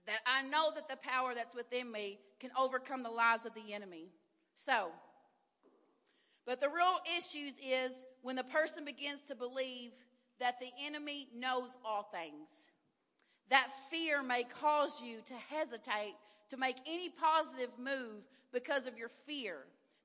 [0.07, 3.73] that I know that the power that's within me can overcome the lies of the
[3.73, 4.09] enemy.
[4.65, 4.89] So,
[6.45, 9.91] but the real issues is when the person begins to believe
[10.41, 12.49] that the enemy knows all things.
[13.49, 16.15] That fear may cause you to hesitate
[16.49, 19.59] to make any positive move because of your fear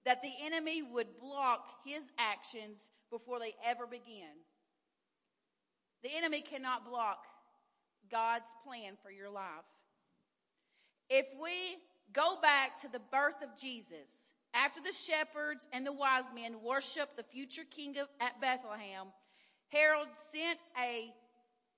[0.05, 4.39] that the enemy would block his actions before they ever begin.
[6.05, 7.25] The enemy cannot block
[8.09, 9.67] God's plan for your life.
[11.11, 11.79] If we
[12.13, 17.17] go back to the birth of Jesus, after the shepherds and the wise men worshiped
[17.17, 19.09] the future king of, at Bethlehem,
[19.69, 21.13] Herod sent a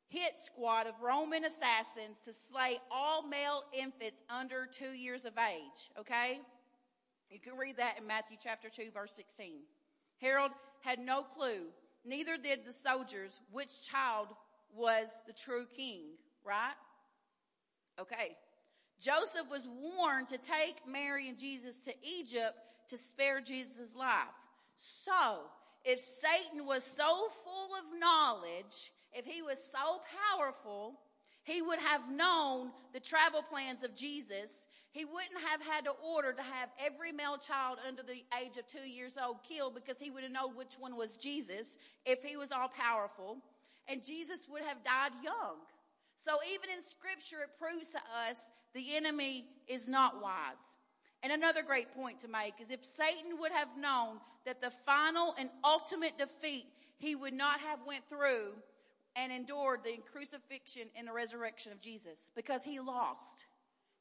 [0.08, 5.90] hit squad of Roman assassins to slay all male infants under two years of age.
[5.98, 6.40] Okay?
[7.30, 9.60] You can read that in Matthew chapter 2, verse 16.
[10.20, 11.66] Herod had no clue.
[12.04, 14.28] Neither did the soldiers which child
[14.74, 16.02] was the true king,
[16.44, 16.74] right?
[18.00, 18.36] Okay.
[19.00, 22.54] Joseph was warned to take Mary and Jesus to Egypt
[22.88, 24.28] to spare Jesus' life.
[24.78, 25.40] So,
[25.84, 30.98] if Satan was so full of knowledge, if he was so powerful,
[31.44, 34.66] he would have known the travel plans of Jesus.
[34.92, 38.66] He wouldn't have had to order to have every male child under the age of
[38.66, 42.36] two years old killed because he would have known which one was Jesus if he
[42.36, 43.38] was all powerful.
[43.88, 45.56] And Jesus would have died young.
[46.18, 50.56] So even in scripture, it proves to us the enemy is not wise.
[51.22, 55.34] And another great point to make is if Satan would have known that the final
[55.38, 56.66] and ultimate defeat
[56.98, 58.52] he would not have went through
[59.16, 63.44] and endured the crucifixion and the resurrection of Jesus because he lost.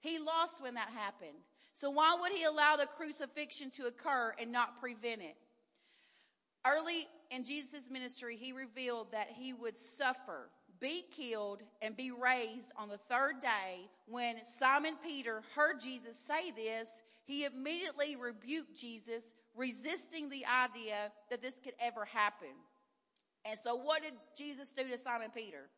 [0.01, 1.38] He lost when that happened.
[1.73, 5.36] So why would he allow the crucifixion to occur and not prevent it?
[6.65, 10.49] Early in Jesus' ministry, he revealed that he would suffer
[10.80, 13.88] be killed, and be raised on the third day.
[14.08, 16.88] When Simon Peter heard Jesus say this,
[17.26, 19.24] he immediately rebuked Jesus,
[19.56, 22.48] resisting the idea that this could ever happen.
[23.46, 25.70] And so what did Jesus do to Simon Peter?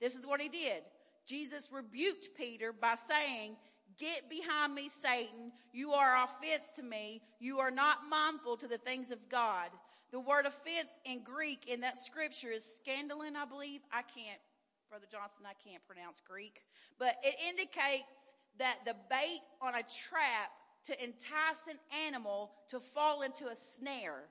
[0.00, 0.82] This is what he did.
[1.26, 3.56] Jesus rebuked Peter by saying,
[3.98, 5.50] Get behind me, Satan.
[5.72, 7.20] You are offense to me.
[7.40, 9.70] You are not mindful to the things of God.
[10.10, 13.80] The word offense in Greek in that scripture is scandalon, I believe.
[13.92, 14.40] I can't
[14.88, 16.62] Brother Johnson, I can't pronounce Greek,
[16.98, 20.50] but it indicates that the bait on a trap
[20.86, 24.24] to entice an animal to fall into a snare.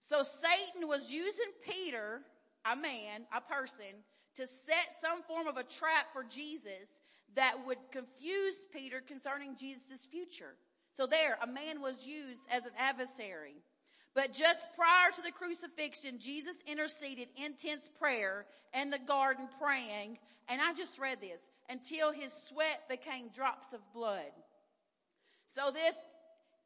[0.00, 2.20] So Satan was using Peter,
[2.64, 4.04] a man, a person,
[4.36, 6.88] to set some form of a trap for Jesus
[7.34, 10.54] that would confuse Peter concerning Jesus' future.
[10.94, 13.56] So there, a man was used as an adversary.
[14.18, 20.60] But just prior to the crucifixion, Jesus interceded intense prayer in the garden praying, and
[20.60, 24.32] I just read this, until his sweat became drops of blood.
[25.46, 25.94] So this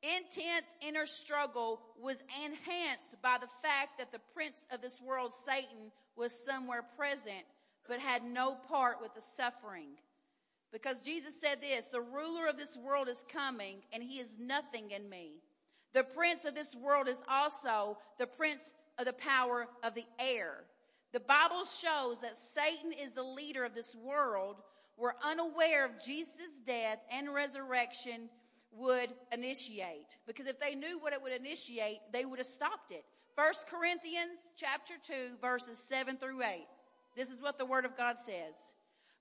[0.02, 5.92] intense inner struggle was enhanced by the fact that the prince of this world, Satan,
[6.16, 7.44] was somewhere present,
[7.86, 9.90] but had no part with the suffering.
[10.72, 14.90] Because Jesus said this, the ruler of this world is coming and he is nothing
[14.90, 15.42] in me.
[15.94, 18.62] The prince of this world is also the prince
[18.98, 20.64] of the power of the air.
[21.12, 24.56] The Bible shows that Satan is the leader of this world.
[24.96, 28.30] We're unaware of Jesus' death and resurrection
[28.72, 30.16] would initiate.
[30.26, 33.04] Because if they knew what it would initiate, they would have stopped it.
[33.36, 36.66] First Corinthians chapter 2 verses 7 through 8.
[37.16, 38.54] This is what the word of God says.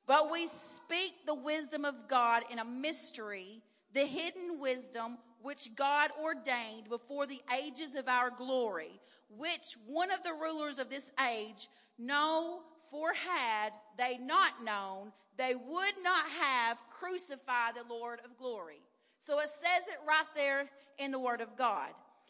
[0.08, 3.62] But we speak the wisdom of God in a mystery,
[3.94, 9.00] the hidden wisdom which God ordained before the ages of our glory,
[9.38, 15.56] which one of the rulers of this age know for had they not known, they
[15.56, 18.82] would not have crucified the Lord of glory.
[19.20, 21.90] So it says it right there in the word of God.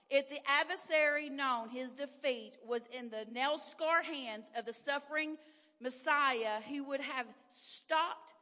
[0.10, 5.38] If the adversary known his defeat was in the nail scarred hands of the suffering
[5.80, 8.34] Messiah, he would have stopped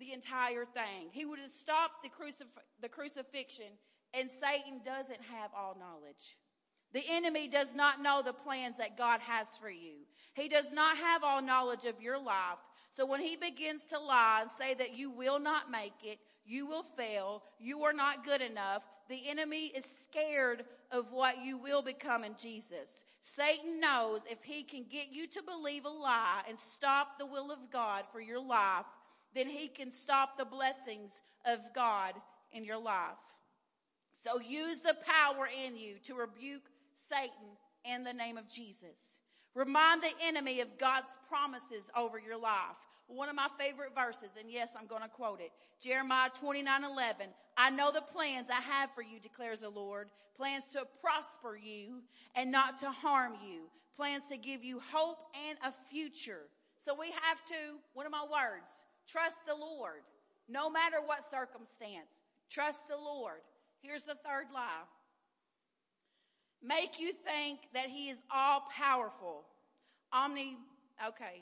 [0.00, 1.08] the entire thing.
[1.12, 2.46] He would have stopped the, crucif-
[2.80, 3.66] the crucifixion
[4.14, 6.36] and Satan doesn't have all knowledge.
[6.92, 9.98] The enemy does not know the plans that God has for you.
[10.34, 12.58] He does not have all knowledge of your life.
[12.90, 16.66] So when he begins to lie and say that you will not make it, you
[16.66, 21.82] will fail, you are not good enough, the enemy is scared of what you will
[21.82, 23.04] become in Jesus.
[23.22, 27.52] Satan knows if he can get you to believe a lie and stop the will
[27.52, 28.86] of God for your life,
[29.34, 32.14] then he can stop the blessings of God
[32.52, 33.18] in your life.
[34.22, 36.64] So use the power in you to rebuke
[37.08, 38.96] Satan in the name of Jesus.
[39.54, 42.76] Remind the enemy of God's promises over your life.
[43.08, 45.50] One of my favorite verses, and yes, I'm going to quote it.
[45.80, 47.26] Jeremiah 29 11.
[47.56, 50.10] I know the plans I have for you, declares the Lord.
[50.36, 52.02] Plans to prosper you
[52.36, 53.62] and not to harm you.
[53.96, 55.18] Plans to give you hope
[55.48, 56.46] and a future.
[56.84, 60.02] So we have to, one of my words, trust the Lord.
[60.48, 62.08] No matter what circumstance,
[62.48, 63.40] trust the Lord.
[63.82, 64.84] Here's the third lie.
[66.62, 69.44] Make you think that he is all powerful.
[70.12, 70.58] Omni,
[71.00, 71.40] okay.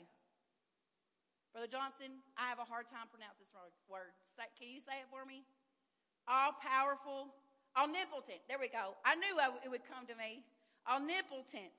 [1.51, 3.51] Brother Johnson, I have a hard time pronouncing this
[3.89, 4.15] word.
[4.57, 5.43] Can you say it for me?
[6.27, 7.33] All powerful,
[7.75, 8.39] omnipotent.
[8.47, 8.95] There we go.
[9.03, 9.35] I knew
[9.65, 10.45] it would come to me.
[10.87, 11.75] Omnipotent.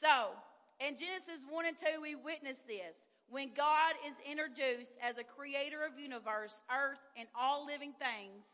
[0.00, 0.34] So,
[0.80, 2.96] in Genesis 1 and 2, we witness this.
[3.28, 8.44] When God is introduced as a creator of universe, earth, and all living things,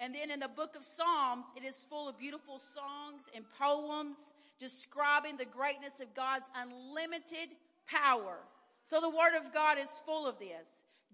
[0.00, 4.18] and then in the book of Psalms, it is full of beautiful songs and poems
[4.58, 8.38] describing the greatness of God's unlimited power.
[8.82, 10.66] So the Word of God is full of this.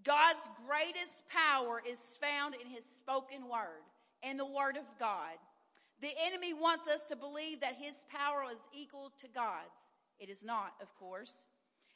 [0.03, 3.83] God's greatest power is found in His spoken Word,
[4.21, 5.37] in the Word of God.
[6.01, 9.79] The enemy wants us to believe that His power is equal to God's.
[10.19, 11.39] It is not, of course.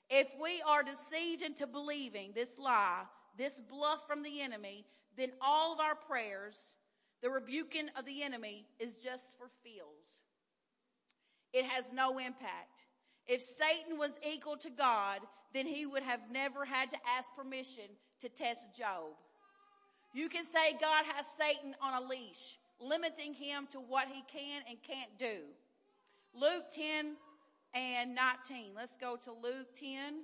[0.10, 3.04] If we are deceived into believing this lie,
[3.38, 4.86] this bluff from the enemy,
[5.18, 6.56] then all of our prayers,
[7.22, 10.08] the rebuking of the enemy, is just for feels.
[11.54, 12.86] It has no impact.
[13.28, 15.20] If Satan was equal to God,
[15.54, 17.86] then he would have never had to ask permission
[18.22, 19.16] to test Job.
[20.14, 24.62] You can say God has Satan on a leash, limiting him to what he can
[24.70, 25.44] and can't do.
[26.34, 27.16] Luke 10
[27.74, 28.72] and 19.
[28.76, 30.22] Let's go to Luke 10.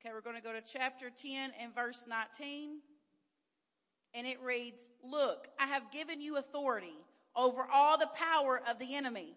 [0.00, 2.78] Okay, we're going to go to chapter 10 and verse 19.
[4.14, 6.96] And it reads, Look, I have given you authority
[7.36, 9.34] over all the power of the enemy.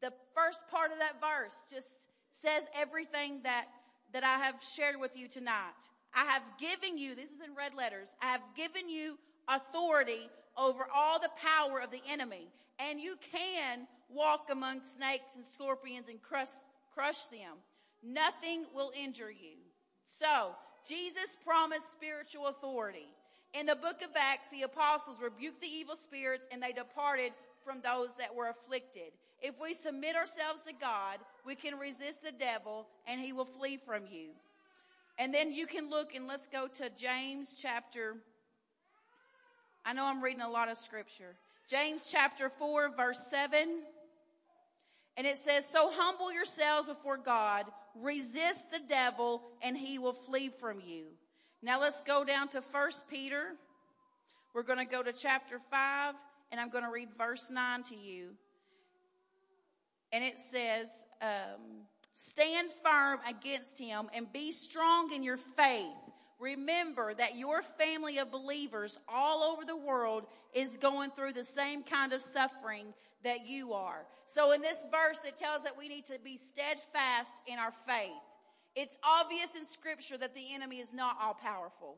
[0.00, 1.88] The first part of that verse just
[2.30, 3.66] says everything that,
[4.12, 5.72] that I have shared with you tonight.
[6.14, 9.18] I have given you, this is in red letters, I have given you
[9.48, 12.46] authority over all the power of the enemy.
[12.78, 16.50] And you can walk among snakes and scorpions and crush,
[16.94, 17.56] crush them.
[18.04, 19.63] Nothing will injure you.
[20.10, 20.54] So,
[20.86, 23.08] Jesus promised spiritual authority.
[23.54, 27.32] In the book of Acts, the apostles rebuked the evil spirits and they departed
[27.64, 29.12] from those that were afflicted.
[29.40, 33.78] If we submit ourselves to God, we can resist the devil and he will flee
[33.84, 34.30] from you.
[35.18, 38.16] And then you can look and let's go to James chapter.
[39.84, 41.36] I know I'm reading a lot of scripture.
[41.68, 43.68] James chapter 4 verse 7.
[45.16, 47.66] And it says, so humble yourselves before God,
[48.00, 51.04] resist the devil and he will flee from you.
[51.62, 53.54] Now let's go down to First Peter.
[54.54, 56.14] We're going to go to chapter 5
[56.52, 58.30] and I'm going to read verse 9 to you.
[60.12, 60.88] And it says,
[61.20, 65.86] um, stand firm against him and be strong in your faith.
[66.38, 71.82] Remember that your family of believers all over the world is going through the same
[71.82, 72.92] kind of suffering
[73.24, 74.06] that you are.
[74.26, 78.12] So in this verse, it tells that we need to be steadfast in our faith.
[78.76, 81.96] It's obvious in scripture that the enemy is not all powerful.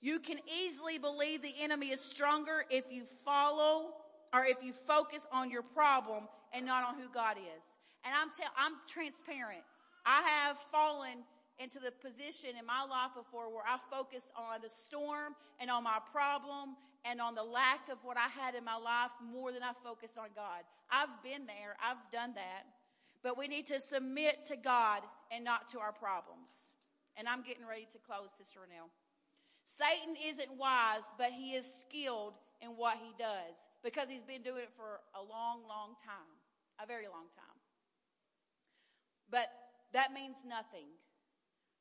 [0.00, 3.86] You can easily believe the enemy is stronger if you follow
[4.32, 7.62] or if you focus on your problem and not on who God is.
[8.04, 9.62] And I'm tell, I'm transparent.
[10.04, 11.24] I have fallen
[11.58, 15.84] into the position in my life before where I focused on the storm and on
[15.84, 19.62] my problem and on the lack of what I had in my life more than
[19.62, 20.64] I focused on God.
[20.90, 21.76] I've been there.
[21.82, 22.66] I've done that.
[23.22, 26.74] But we need to submit to God and not to our problems.
[27.16, 28.90] And I'm getting ready to close, Sister Renelle.
[29.64, 34.62] Satan isn't wise, but he is skilled in what he does because he's been doing
[34.62, 36.36] it for a long, long time.
[36.82, 37.58] A very long time.
[39.30, 39.48] But
[39.92, 40.90] that means nothing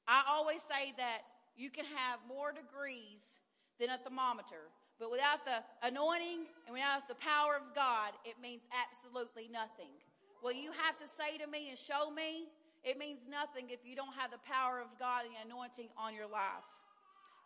[0.07, 1.21] I always say that
[1.55, 3.23] you can have more degrees
[3.79, 8.61] than a thermometer, but without the anointing and without the power of God, it means
[8.71, 9.91] absolutely nothing.
[10.43, 12.51] Well, you have to say to me and show me,
[12.83, 16.13] it means nothing if you don't have the power of God and the anointing on
[16.13, 16.67] your life.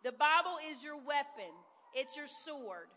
[0.02, 1.54] The Bible is your weapon.
[1.94, 2.90] It's your sword.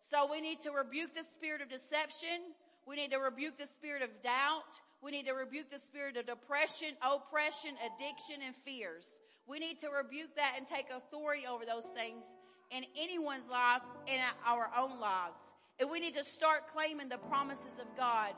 [0.00, 2.56] So we need to rebuke the spirit of deception.
[2.86, 4.72] We need to rebuke the spirit of doubt.
[5.02, 9.06] We need to rebuke the spirit of depression, oppression, addiction, and fears.
[9.46, 12.24] We need to rebuke that and take authority over those things
[12.70, 15.50] in anyone's life and our own lives.
[15.78, 18.34] And we need to start claiming the promises of God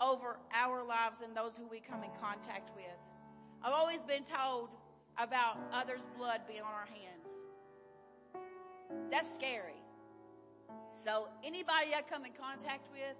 [0.00, 2.84] over our lives and those who we come in contact with.
[3.62, 4.70] I've always been told
[5.16, 7.24] about others' blood being on our hands.
[9.10, 9.80] That's scary.
[11.02, 13.16] So anybody I come in contact with,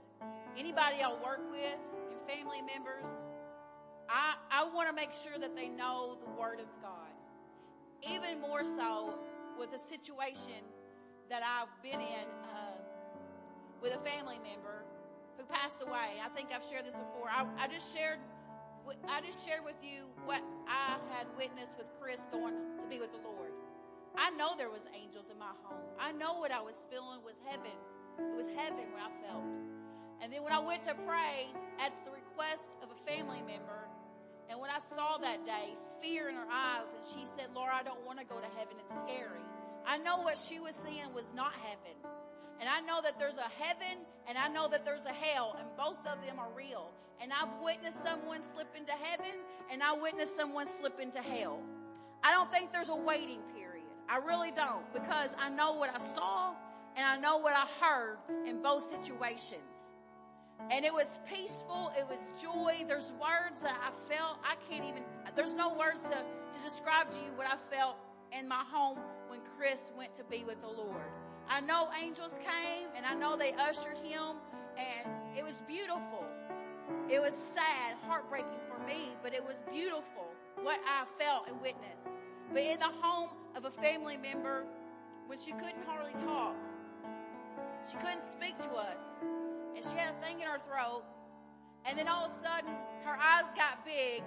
[0.58, 1.78] anybody I work with,
[2.26, 3.06] family members,
[4.08, 7.12] I, I want to make sure that they know the Word of God.
[8.02, 9.14] Even more so
[9.58, 10.60] with a situation
[11.30, 12.76] that I've been in uh,
[13.80, 14.84] with a family member
[15.38, 16.20] who passed away.
[16.22, 17.28] I think I've shared this before.
[17.30, 18.18] I, I just shared.
[19.08, 23.12] I just shared with you what I had witnessed with Chris going to be with
[23.12, 23.52] the Lord.
[24.16, 25.80] I know there was angels in my home.
[25.98, 27.72] I know what I was feeling was heaven.
[28.18, 29.48] It was heaven where I felt.
[30.22, 31.48] And then when I went to pray
[31.80, 33.86] at the request of a family member.
[34.50, 37.82] And when I saw that day, fear in her eyes, and she said, Laura, I
[37.82, 38.74] don't want to go to heaven.
[38.78, 39.40] It's scary.
[39.86, 41.96] I know what she was seeing was not heaven.
[42.60, 45.68] And I know that there's a heaven and I know that there's a hell, and
[45.76, 46.90] both of them are real.
[47.20, 49.32] And I've witnessed someone slip into heaven
[49.70, 51.60] and I witnessed someone slip into hell.
[52.22, 53.84] I don't think there's a waiting period.
[54.08, 56.54] I really don't because I know what I saw
[56.96, 59.93] and I know what I heard in both situations.
[60.70, 62.84] And it was peaceful, it was joy.
[62.88, 65.02] There's words that I felt, I can't even,
[65.36, 67.96] there's no words to, to describe to you what I felt
[68.36, 68.98] in my home
[69.28, 71.10] when Chris went to be with the Lord.
[71.48, 74.36] I know angels came and I know they ushered him,
[74.78, 76.24] and it was beautiful.
[77.10, 80.32] It was sad, heartbreaking for me, but it was beautiful
[80.62, 82.08] what I felt and witnessed.
[82.52, 84.64] But in the home of a family member,
[85.26, 86.56] when she couldn't hardly talk,
[87.90, 89.00] she couldn't speak to us,
[89.84, 91.02] and she had a thing in her throat,
[91.84, 92.72] and then all of a sudden
[93.04, 94.22] her eyes got big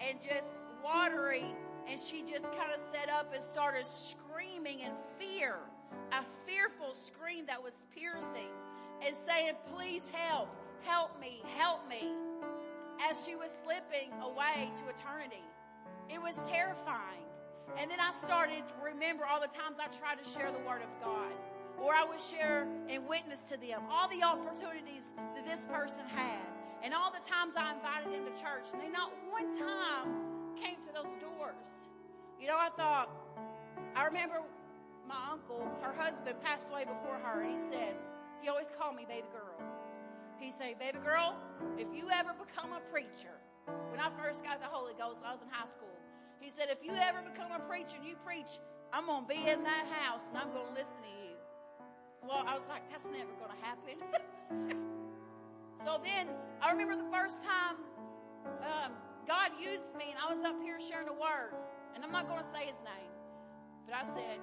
[0.00, 1.46] and just watery,
[1.88, 5.56] and she just kind of sat up and started screaming in fear,
[6.12, 8.50] a fearful scream that was piercing,
[9.04, 10.48] and saying, Please help,
[10.82, 12.10] help me, help me,
[13.00, 15.42] as she was slipping away to eternity.
[16.08, 17.24] It was terrifying.
[17.78, 20.82] And then I started to remember all the times I tried to share the Word
[20.82, 21.32] of God,
[21.82, 26.46] or I would share and witness to them, all the opportunities that this person had,
[26.82, 30.76] and all the times I invited them to church, and they not one time came
[30.86, 31.58] to those doors.
[32.40, 33.10] You know, I thought,
[33.96, 34.42] I remember
[35.06, 37.96] my uncle, her husband passed away before her, and he said,
[38.40, 39.58] he always called me baby girl.
[40.38, 41.36] He said, baby girl,
[41.78, 43.38] if you ever become a preacher,
[43.90, 45.94] when I first got the Holy Ghost, I was in high school.
[46.40, 48.58] He said, if you ever become a preacher and you preach,
[48.92, 51.21] I'm going to be in that house and I'm going to listen to you.
[52.22, 53.96] Well, I was like, that's never going to happen.
[55.84, 56.28] so then
[56.60, 57.76] I remember the first time
[58.62, 58.92] um,
[59.26, 61.54] God used me and I was up here sharing the word.
[61.94, 63.12] And I'm not going to say his name,
[63.86, 64.40] but I said,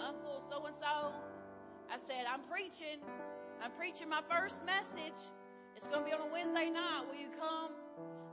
[0.00, 1.12] Uncle so and so,
[1.90, 3.02] I said, I'm preaching.
[3.62, 5.18] I'm preaching my first message.
[5.76, 7.02] It's going to be on a Wednesday night.
[7.08, 7.72] Will you come?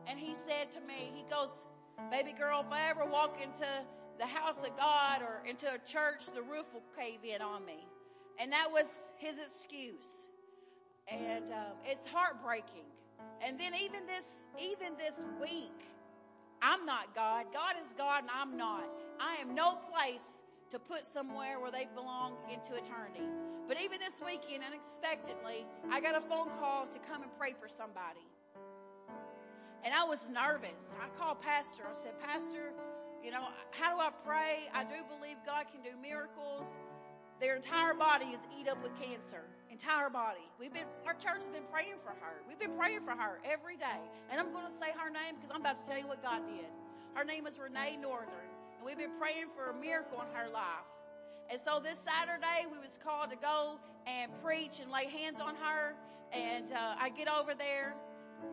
[0.05, 1.49] And he said to me, he goes,
[2.11, 3.67] Baby girl, if I ever walk into
[4.19, 7.87] the house of God or into a church, the roof will cave in on me.
[8.39, 10.27] And that was his excuse.
[11.07, 12.85] And um, it's heartbreaking.
[13.41, 14.25] And then even this,
[14.61, 15.85] even this week,
[16.61, 17.45] I'm not God.
[17.53, 18.85] God is God and I'm not.
[19.19, 23.25] I am no place to put somewhere where they belong into eternity.
[23.67, 27.69] But even this weekend, unexpectedly, I got a phone call to come and pray for
[27.69, 28.25] somebody.
[29.83, 30.91] And I was nervous.
[30.99, 31.83] I called Pastor.
[31.89, 32.73] I said, Pastor,
[33.23, 34.69] you know, how do I pray?
[34.73, 36.65] I do believe God can do miracles.
[37.39, 39.43] Their entire body is eat up with cancer.
[39.69, 40.49] Entire body.
[40.59, 42.41] We've been, our church has been praying for her.
[42.47, 44.01] We've been praying for her every day.
[44.31, 46.41] And I'm going to say her name because I'm about to tell you what God
[46.47, 46.65] did.
[47.13, 48.49] Her name is Renee Northern.
[48.77, 50.87] And we've been praying for a miracle in her life.
[51.49, 55.55] And so this Saturday, we was called to go and preach and lay hands on
[55.55, 55.93] her.
[56.31, 57.95] And uh, I get over there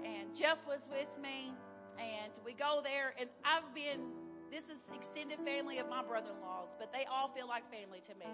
[0.04, 1.52] and Jeff was with me,
[1.98, 4.12] and we go there, and I've been.
[4.50, 8.30] This is extended family of my brother-in-laws, but they all feel like family to me.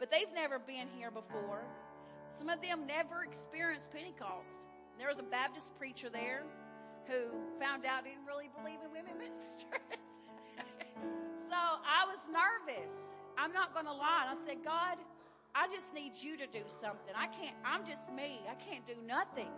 [0.00, 1.62] But they've never been here before.
[2.32, 4.64] Some of them never experienced Pentecost.
[4.98, 6.44] There was a Baptist preacher there
[7.06, 7.28] who
[7.60, 9.66] found out he didn't really believe in women ministers.
[11.50, 12.90] so I was nervous.
[13.36, 14.26] I'm not going to lie.
[14.26, 14.96] And I said, God,
[15.54, 17.12] I just need you to do something.
[17.14, 18.40] I can't, I'm just me.
[18.50, 19.50] I can't do nothing.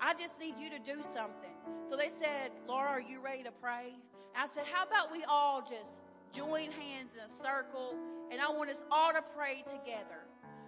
[0.00, 1.54] I just need you to do something.
[1.88, 3.94] So they said, Laura, are you ready to pray?
[4.36, 6.02] I said, how about we all just
[6.32, 7.94] join hands in a circle
[8.30, 10.26] and I want us all to pray together.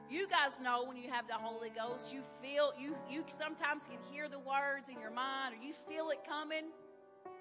[0.09, 3.99] You guys know when you have the Holy Ghost, you feel, you, you sometimes can
[4.13, 6.71] hear the words in your mind or you feel it coming.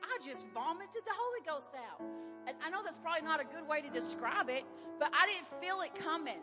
[0.01, 2.01] I just vomited the Holy Ghost out.
[2.47, 4.63] And I know that's probably not a good way to describe it,
[4.99, 6.41] but I didn't feel it coming.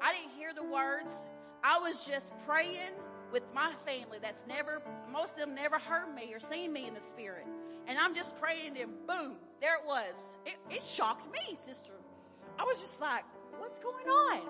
[0.00, 1.14] I didn't hear the words.
[1.62, 2.92] I was just praying
[3.32, 4.80] with my family that's never,
[5.12, 7.46] most of them never heard me or seen me in the spirit.
[7.86, 10.36] And I'm just praying and boom, there it was.
[10.46, 11.97] It, it shocked me, sister.
[12.58, 13.24] I was just like,
[13.58, 14.40] what's going on?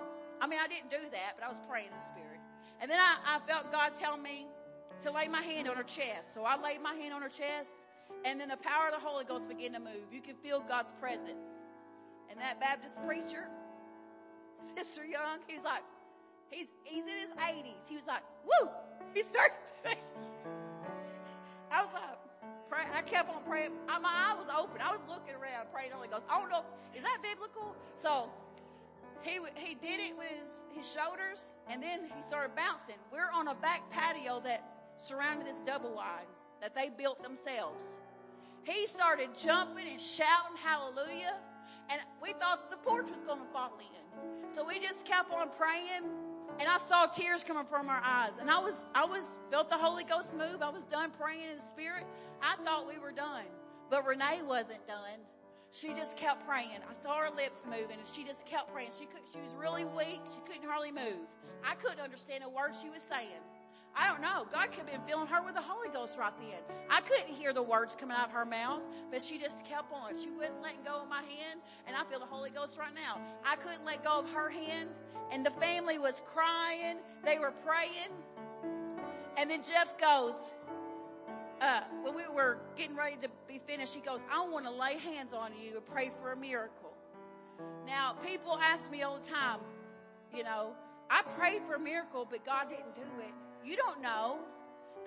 [0.41, 2.39] I mean, I didn't do that, but I was praying in the spirit.
[2.81, 4.47] And then I, I felt God tell me
[5.03, 6.33] to lay my hand on her chest.
[6.33, 7.75] So I laid my hand on her chest,
[8.25, 10.11] and then the power of the Holy Ghost began to move.
[10.11, 11.45] You can feel God's presence.
[12.29, 13.47] And that Baptist preacher,
[14.77, 15.83] Sister Young, he's like,
[16.49, 17.87] He's, he's in his 80s.
[17.87, 18.69] He was like, woo!
[19.13, 19.55] He started
[21.71, 22.18] I was like,
[22.79, 23.71] pray, I kept on praying.
[23.87, 24.81] I, my eye was open.
[24.81, 25.91] I was looking around, praying.
[25.91, 26.23] Holy Ghost.
[26.29, 26.63] I don't know,
[26.95, 27.75] is that biblical?
[27.95, 28.29] So
[29.21, 32.95] he he did it with his, his shoulders, and then he started bouncing.
[33.11, 34.63] We're on a back patio that
[34.97, 36.27] surrounded this double wide
[36.61, 37.81] that they built themselves.
[38.63, 41.35] He started jumping and shouting hallelujah,
[41.89, 44.53] and we thought the porch was going to fall in.
[44.53, 46.09] So we just kept on praying
[46.59, 48.37] and I saw tears coming from our eyes.
[48.39, 50.61] And I was, I was, felt the Holy Ghost move.
[50.61, 52.03] I was done praying in the Spirit.
[52.41, 53.45] I thought we were done.
[53.89, 55.19] But Renee wasn't done.
[55.71, 56.81] she just kept praying.
[56.89, 58.91] I saw her lips moving, and she just kept praying.
[58.99, 60.21] She could, she was really weak.
[60.33, 61.27] She couldn't hardly move.
[61.63, 63.41] I couldn't understand a word she was saying.
[63.95, 64.45] I don't know.
[64.51, 66.59] God could have been filling her with the Holy Ghost right then.
[66.89, 68.81] I couldn't hear the words coming out of her mouth,
[69.11, 70.19] but she just kept on.
[70.21, 73.19] She wouldn't let go of my hand, and I feel the Holy Ghost right now.
[73.43, 74.89] I couldn't let go of her hand,
[75.31, 76.97] and the family was crying.
[77.23, 78.11] They were praying.
[79.37, 80.35] And then Jeff goes,
[81.61, 84.97] uh, when we were getting ready to be finished, he goes, I want to lay
[84.97, 86.93] hands on you and pray for a miracle.
[87.85, 89.59] Now, people ask me all the time,
[90.33, 90.73] you know,
[91.09, 93.33] I prayed for a miracle, but God didn't do it.
[93.65, 94.37] You don't know.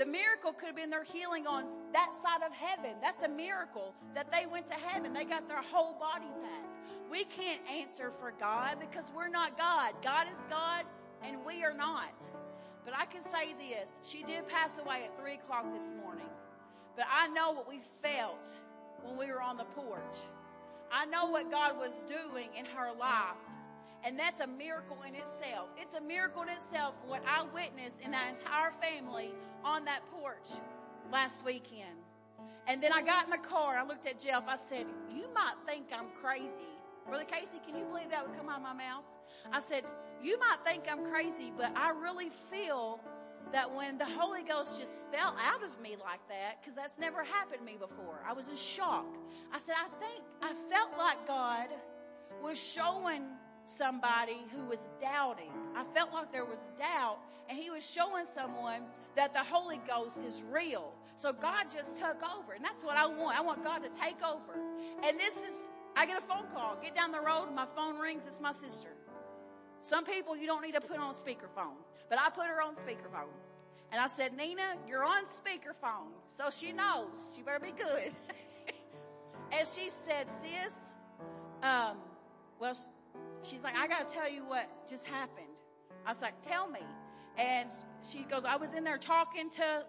[0.03, 2.97] The miracle could have been their healing on that side of heaven.
[3.01, 5.13] That's a miracle that they went to heaven.
[5.13, 6.67] They got their whole body back.
[7.09, 9.93] We can't answer for God because we're not God.
[10.03, 10.87] God is God
[11.23, 12.15] and we are not.
[12.85, 16.27] But I can say this she did pass away at 3 o'clock this morning.
[16.97, 18.49] But I know what we felt
[19.05, 20.19] when we were on the porch.
[20.91, 23.37] I know what God was doing in her life.
[24.05, 25.69] And that's a miracle in itself.
[25.81, 29.33] It's a miracle in itself what I witnessed in that entire family
[29.65, 30.49] on that porch
[31.11, 31.97] last weekend.
[32.67, 33.77] And then I got in the car.
[33.77, 34.45] and I looked at Jeff.
[34.47, 36.71] I said, You might think I'm crazy.
[37.07, 39.05] Brother Casey, can you believe that would come out of my mouth?
[39.53, 39.85] I said,
[40.23, 43.01] You might think I'm crazy, but I really feel
[43.53, 47.25] that when the Holy Ghost just fell out of me like that, because that's never
[47.25, 49.07] happened to me before, I was in shock.
[49.53, 51.69] I said, I think I felt like God
[52.43, 53.27] was showing
[53.65, 55.51] somebody who was doubting.
[55.77, 58.83] I felt like there was doubt, and He was showing someone
[59.15, 60.93] that the Holy Ghost is real.
[61.17, 63.39] So God just took over, and that's what I want.
[63.39, 64.59] I want God to take over.
[65.05, 65.55] And this is,
[65.95, 68.25] I get a phone call, get down the road, and my phone rings.
[68.27, 68.89] It's my sister.
[69.83, 71.77] Some people you don't need to put on speakerphone,
[72.09, 73.29] but I put her on speakerphone.
[73.91, 76.13] And I said, Nina, you're on speakerphone.
[76.39, 77.11] So she knows.
[77.37, 78.13] She better be good.
[79.53, 80.73] and she said, sis,
[81.63, 81.99] um,
[82.59, 82.75] well,
[83.43, 85.47] she's like, I got to tell you what just happened.
[86.07, 86.81] I was like, tell me.
[87.39, 87.69] And
[88.09, 89.85] she goes, I was in there talking to,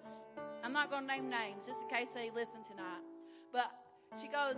[0.64, 3.02] I'm not going to name names just in case they listen tonight.
[3.52, 3.72] But
[4.22, 4.58] she goes,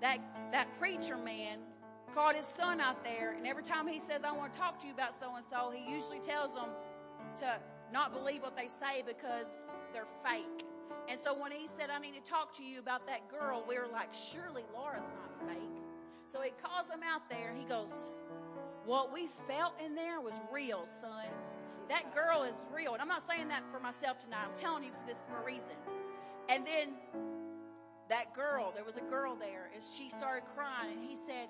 [0.00, 0.18] that,
[0.52, 1.58] that preacher man
[2.14, 4.86] called his son out there, and every time he says, I want to talk to
[4.86, 6.70] you about so and so, he usually tells them
[7.40, 7.60] to
[7.92, 9.46] not believe what they say because
[9.92, 10.64] they're fake.
[11.08, 13.78] And so when he said, I need to talk to you about that girl, we
[13.78, 15.85] were like, surely Laura's not fake.
[16.30, 17.92] So he calls him out there and he goes,
[18.84, 21.26] What we felt in there was real, son.
[21.88, 22.94] That girl is real.
[22.94, 24.44] And I'm not saying that for myself tonight.
[24.44, 25.78] I'm telling you for this for a reason.
[26.48, 26.94] And then
[28.08, 31.48] that girl, there was a girl there, and she started crying, and he said,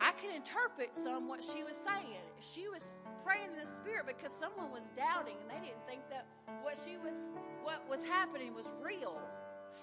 [0.00, 2.22] I could interpret some what she was saying.
[2.38, 2.82] She was
[3.24, 6.26] praying in the spirit because someone was doubting and they didn't think that
[6.62, 9.18] what she was what was happening was real.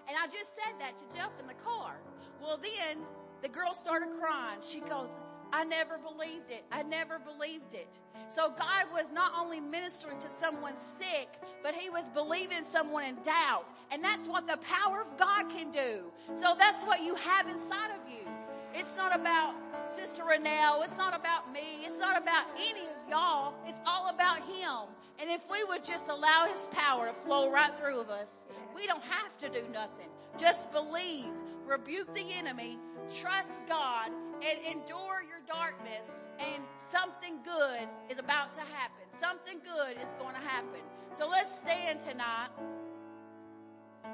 [0.07, 1.99] And I just said that to Jeff in the car.
[2.41, 3.03] Well then
[3.41, 4.59] the girl started crying.
[4.61, 5.09] She goes,
[5.53, 6.65] I never believed it.
[6.71, 7.87] I never believed it.
[8.29, 11.29] So God was not only ministering to someone sick,
[11.63, 13.65] but he was believing someone in doubt.
[13.91, 16.11] And that's what the power of God can do.
[16.33, 18.27] So that's what you have inside of you.
[18.73, 19.55] It's not about
[19.95, 20.83] Sister Renelle.
[20.83, 21.85] It's not about me.
[21.85, 23.53] It's not about any of y'all.
[23.65, 24.89] It's all about Him.
[25.19, 28.43] And if we would just allow His power to flow right through of us,
[28.75, 30.07] we don't have to do nothing.
[30.37, 31.31] Just believe,
[31.65, 32.77] rebuke the enemy,
[33.09, 36.07] trust God, and endure your darkness.
[36.39, 39.05] And something good is about to happen.
[39.19, 40.81] Something good is going to happen.
[41.13, 42.49] So let's stand tonight.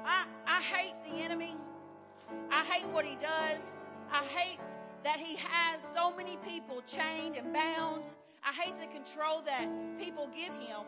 [0.04, 1.56] I, I hate the enemy.
[2.50, 3.64] I hate what he does.
[4.10, 4.60] I hate
[5.04, 8.04] that he has so many people chained and bound.
[8.44, 9.68] I hate the control that
[9.98, 10.86] people give him.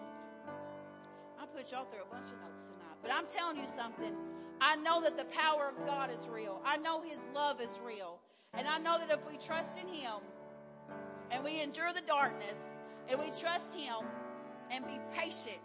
[1.39, 4.15] I put y'all through a bunch of notes tonight, but I'm telling you something.
[4.61, 6.61] I know that the power of God is real.
[6.65, 8.21] I know his love is real.
[8.55, 10.21] And I know that if we trust in him
[11.31, 12.59] and we endure the darkness
[13.09, 14.07] and we trust him
[14.71, 15.59] and be patient,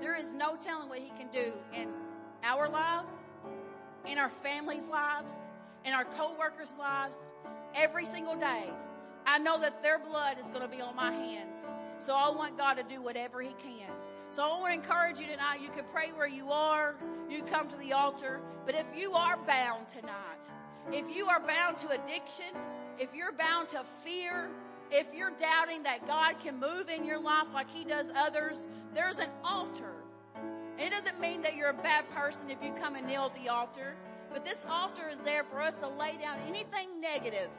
[0.00, 1.88] there is no telling what he can do in
[2.42, 3.14] our lives,
[4.06, 5.34] in our families' lives,
[5.84, 7.16] in our co-workers' lives,
[7.74, 8.70] every single day.
[9.26, 11.58] I know that their blood is going to be on my hands.
[11.98, 13.90] So I want God to do whatever He can.
[14.30, 15.60] So I want to encourage you tonight.
[15.62, 16.96] You can pray where you are.
[17.30, 18.40] You come to the altar.
[18.64, 20.42] But if you are bound tonight,
[20.92, 22.46] if you are bound to addiction,
[22.98, 24.50] if you're bound to fear,
[24.90, 29.18] if you're doubting that God can move in your life like He does others, there's
[29.18, 29.94] an altar.
[30.78, 33.42] And it doesn't mean that you're a bad person if you come and kneel at
[33.42, 33.94] the altar.
[34.32, 37.50] But this altar is there for us to lay down anything negative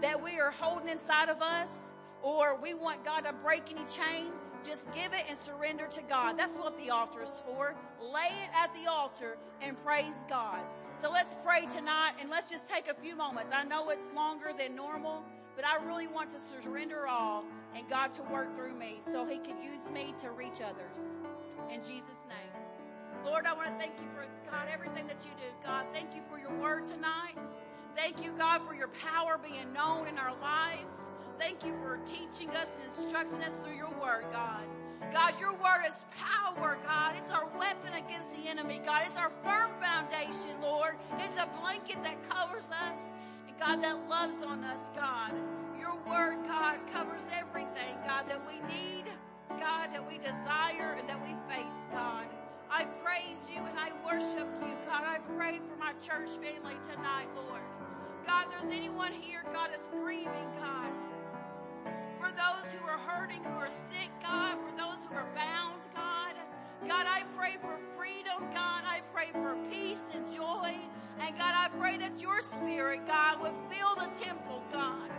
[0.00, 4.30] that we are holding inside of us or we want God to break any chain.
[4.64, 6.38] Just give it and surrender to God.
[6.38, 7.74] That's what the altar is for.
[8.00, 10.60] Lay it at the altar and praise God.
[11.00, 13.52] So let's pray tonight and let's just take a few moments.
[13.54, 15.24] I know it's longer than normal,
[15.56, 17.44] but I really want to surrender all
[17.74, 21.16] and God to work through me so He can use me to reach others.
[21.70, 22.62] In Jesus' name.
[23.24, 25.46] Lord, I want to thank you for, God, everything that you do.
[25.64, 27.36] God, thank you for your word tonight.
[27.96, 30.96] Thank you, God, for your power being known in our lives.
[31.38, 34.64] Thank you for teaching us and instructing us through your word, God.
[35.12, 37.14] God, your word is power, God.
[37.18, 39.02] It's our weapon against the enemy, God.
[39.06, 40.94] It's our firm foundation, Lord.
[41.18, 43.12] It's a blanket that covers us,
[43.46, 45.32] and God, that loves on us, God.
[45.78, 49.04] Your word, God, covers everything, God, that we need,
[49.60, 52.26] God, that we desire, and that we face, God.
[52.70, 55.04] I praise you and I worship you, God.
[55.04, 57.60] I pray for my church family tonight, Lord.
[58.26, 61.01] God, there's anyone here, God, that's grieving, God
[62.36, 66.34] those who are hurting, who are sick, God, for those who are bound, God.
[66.86, 68.84] God, I pray for freedom, God.
[68.84, 70.74] I pray for peace and joy.
[71.20, 75.10] And God, I pray that your spirit, God, would fill the temple, God.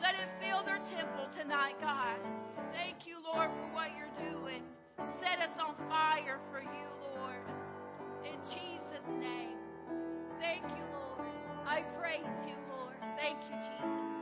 [0.00, 2.18] Let it fill their temple tonight, God.
[2.72, 4.62] Thank you, Lord, for what you're doing.
[5.20, 7.44] Set us on fire for you, Lord.
[8.24, 9.58] In Jesus' name.
[10.40, 11.28] Thank you, Lord.
[11.66, 12.96] I praise you, Lord.
[13.16, 14.21] Thank you, Jesus.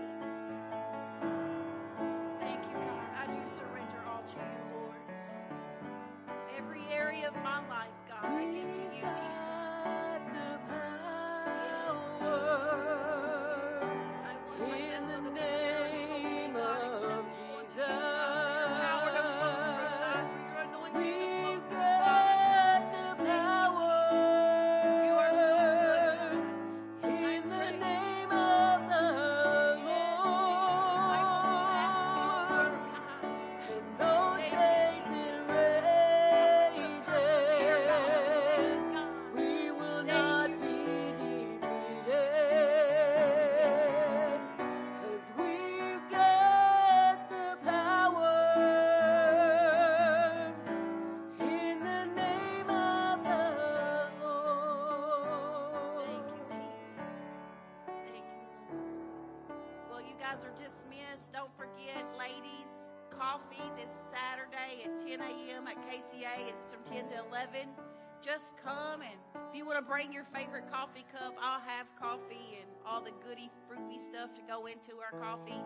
[69.81, 74.33] To bring your favorite coffee cup, I'll have coffee and all the goody, fruity stuff
[74.35, 75.61] to go into our coffee.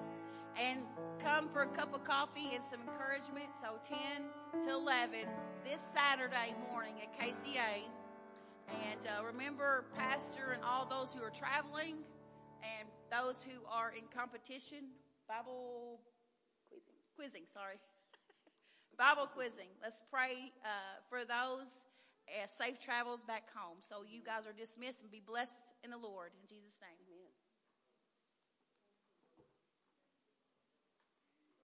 [0.55, 0.80] And
[1.20, 3.51] come for a cup of coffee and some encouragement.
[3.61, 5.28] So 10 to 11
[5.66, 7.91] this Saturday morning at KCA.
[8.70, 11.97] And uh, remember, Pastor and all those who are traveling
[12.63, 14.95] and those who are in competition,
[15.28, 15.99] Bible
[16.70, 17.76] quizzing, quizzing sorry.
[18.97, 19.76] Bible quizzing.
[19.84, 21.84] Let's pray uh, for those
[22.47, 23.78] safe travels back home.
[23.88, 26.32] So you guys are dismissed and be blessed in the Lord.
[26.41, 27.04] In Jesus' name.